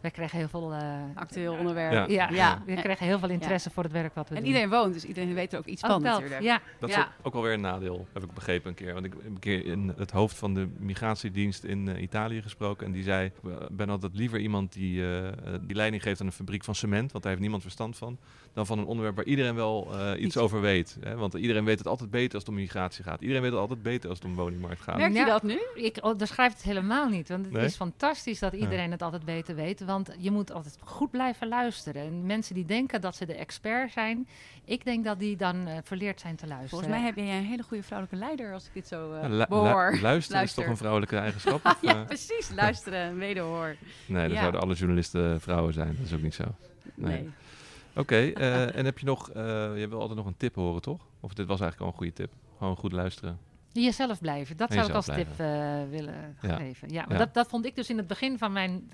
[0.00, 0.82] Wij krijgen heel veel, eh,
[1.14, 1.92] Actueel onderwerp.
[1.92, 2.28] Ja.
[2.28, 2.62] ja, Ja.
[2.66, 4.48] we krijgen heel veel interesse voor het werk wat we En doen.
[4.50, 6.42] iedereen woont, dus iedereen weet er ook iets van dat, natuurlijk.
[6.42, 6.98] Ja, Dat Ja.
[6.98, 8.92] is ook, alweer een nadeel, heb ik begrepen een keer.
[8.94, 12.86] Want ik heb een keer in het hoofd van de migratiedienst in eh, Italië gesproken.
[12.86, 13.32] En die zei, ik
[13.76, 17.10] ben altijd liever iemand die, eh, eh, die leiding geeft aan een fabriek van cement.
[17.12, 18.18] Want daar heeft niemand verstand van.
[18.52, 20.36] Dan van een onderwerp waar iedereen wel eh, iets Iets.
[20.36, 20.96] over weet.
[21.00, 21.16] Hè?
[21.16, 23.20] Want iedereen weet het altijd beter als het om migratie gaat.
[23.20, 24.96] Iedereen weet het altijd beter als het om woningmarkt gaat.
[24.96, 25.24] Merk je Ja.
[25.24, 25.58] dat nu?
[25.74, 27.28] ik onderschrijf het helemaal niet.
[27.28, 27.64] Want het Nee?
[27.64, 29.80] is fantastisch dat iedereen het altijd beter weet.
[29.90, 32.02] Want je moet altijd goed blijven luisteren.
[32.02, 34.28] En mensen die denken dat ze de expert zijn,
[34.64, 36.68] ik denk dat die dan eh, verleerd zijn te luisteren.
[36.70, 39.46] Volgens mij heb jij een hele goede vrouwelijke leider als ik dit zo eh lu-
[39.48, 39.98] behoor.
[40.02, 41.64] luisteren is toch een vrouwelijke eigenschap?
[41.66, 42.50] Of, ja, eh, precies.
[42.54, 43.76] Luisteren en wederhoor.
[44.06, 44.40] nee, dan Ja.
[44.40, 45.96] zouden alle journalisten vrouwen zijn.
[45.96, 46.44] Dat is ook niet zo.
[46.94, 47.12] Nee.
[47.20, 47.30] Nee.
[47.96, 49.42] Oké, eh, en heb je nog, eh,
[49.78, 51.00] je wil altijd nog een tip horen, toch?
[51.20, 52.32] Of dit was eigenlijk al een goede tip?
[52.58, 53.38] Gewoon goed luisteren.
[53.72, 56.56] Jezelf blijven, dat zou ik als tip eh, willen Ja.
[56.56, 56.88] geven.
[56.88, 57.18] Ja, maar Ja.
[57.18, 58.90] Dat, dat vond ik dus in het begin van mijn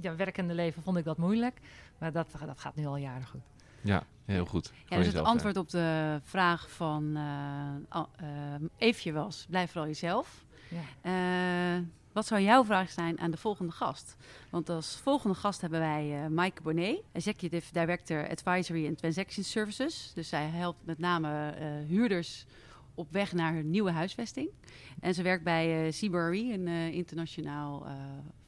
[0.00, 1.60] ja, werkende leven vond ik dat moeilijk.
[1.98, 3.40] Maar dat, dat gaat nu al jaren goed.
[3.80, 4.72] Ja, heel goed.
[4.86, 8.26] Ja, dus het antwoord op de vraag van eh eh,
[8.78, 10.44] Eefje was, blijf vooral jezelf.
[10.68, 11.76] Ja.
[11.76, 11.82] Eh,
[12.12, 14.16] Wat zou jouw vraag zijn aan de volgende gast?
[14.50, 20.12] Want als volgende gast hebben wij uh, Maaike Bonnet, Executive Director Advisory and Transaction Services.
[20.14, 22.46] Dus zij helpt met name uh, huurders
[22.94, 24.48] op weg naar hun nieuwe huisvesting.
[25.00, 27.86] En ze werkt bij uh, CBRE, een internationaal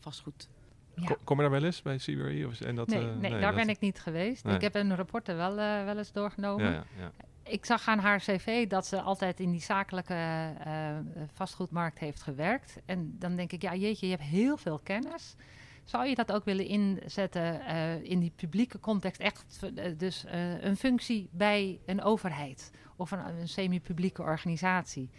[0.00, 0.48] vastgoed
[0.96, 1.16] ja.
[1.24, 2.46] Kom je daar wel eens bij CBRE?
[2.46, 4.46] Of, en dat, nee, nee, daar ben ik niet geweest.
[4.46, 6.70] Ik heb een rapporten wel, uh, wel eens doorgenomen.
[6.70, 10.96] Ja, ja, ik zag aan haar cv dat ze altijd in die zakelijke uh,
[11.32, 12.78] vastgoedmarkt heeft gewerkt.
[12.84, 15.36] En dan denk ik, ja jeetje, je hebt heel veel kennis.
[15.84, 19.20] Zou je dat ook willen inzetten uh, in die publieke context?
[19.20, 19.60] Echt
[19.96, 20.24] dus
[20.60, 25.10] een functie bij een overheid of een, een semi-publieke organisatie.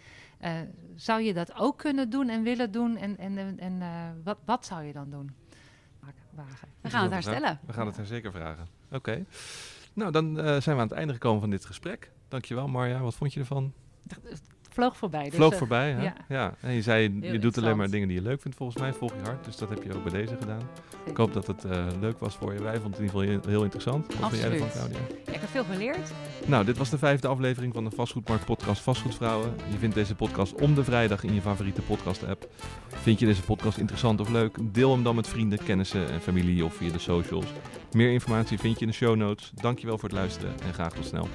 [0.94, 2.96] zou je dat ook kunnen doen en willen doen?
[2.96, 3.82] En, en, en
[4.24, 5.34] wat, wat zou je dan doen?
[6.30, 6.68] Wagen.
[6.80, 7.60] We gaan het haar stellen.
[7.66, 8.66] We gaan het haar zeker vragen.
[8.90, 9.24] Oké.
[9.92, 12.10] Nou, dan zijn we aan het einde gekomen van dit gesprek.
[12.28, 13.72] Dankjewel Marja, wat vond je ervan?
[14.78, 15.24] Vloog voorbij.
[15.24, 16.02] Dus, Vloog uh, voorbij, hè?
[16.02, 16.14] Ja.
[16.28, 16.54] ja.
[16.60, 19.12] En je zei, je doet alleen maar dingen die je leuk vindt volgens mij, volg
[19.12, 19.44] je hart.
[19.44, 20.60] Dus dat heb je ook bij deze gedaan.
[21.04, 22.62] Ik hoop dat het uh, leuk was voor je.
[22.62, 24.06] Wij vonden het in ieder geval heel, heel interessant.
[24.06, 24.40] Wat Absoluut.
[24.40, 24.98] vind jij ervan, Claudia?
[25.26, 26.12] Ja, ik heb veel geleerd.
[26.46, 29.54] Nou, dit was de vijfde aflevering van de Vastgoedmarkt podcast Vastgoedvrouwen.
[29.70, 32.48] Je vindt deze podcast om de vrijdag in je favoriete podcast app.
[32.88, 34.56] Vind je deze podcast interessant of leuk?
[34.62, 37.46] Deel hem dan met vrienden, kennissen en familie of via de socials.
[37.92, 39.50] Meer informatie vind je in de show notes.
[39.54, 41.28] Dankjewel voor het luisteren en graag tot snel.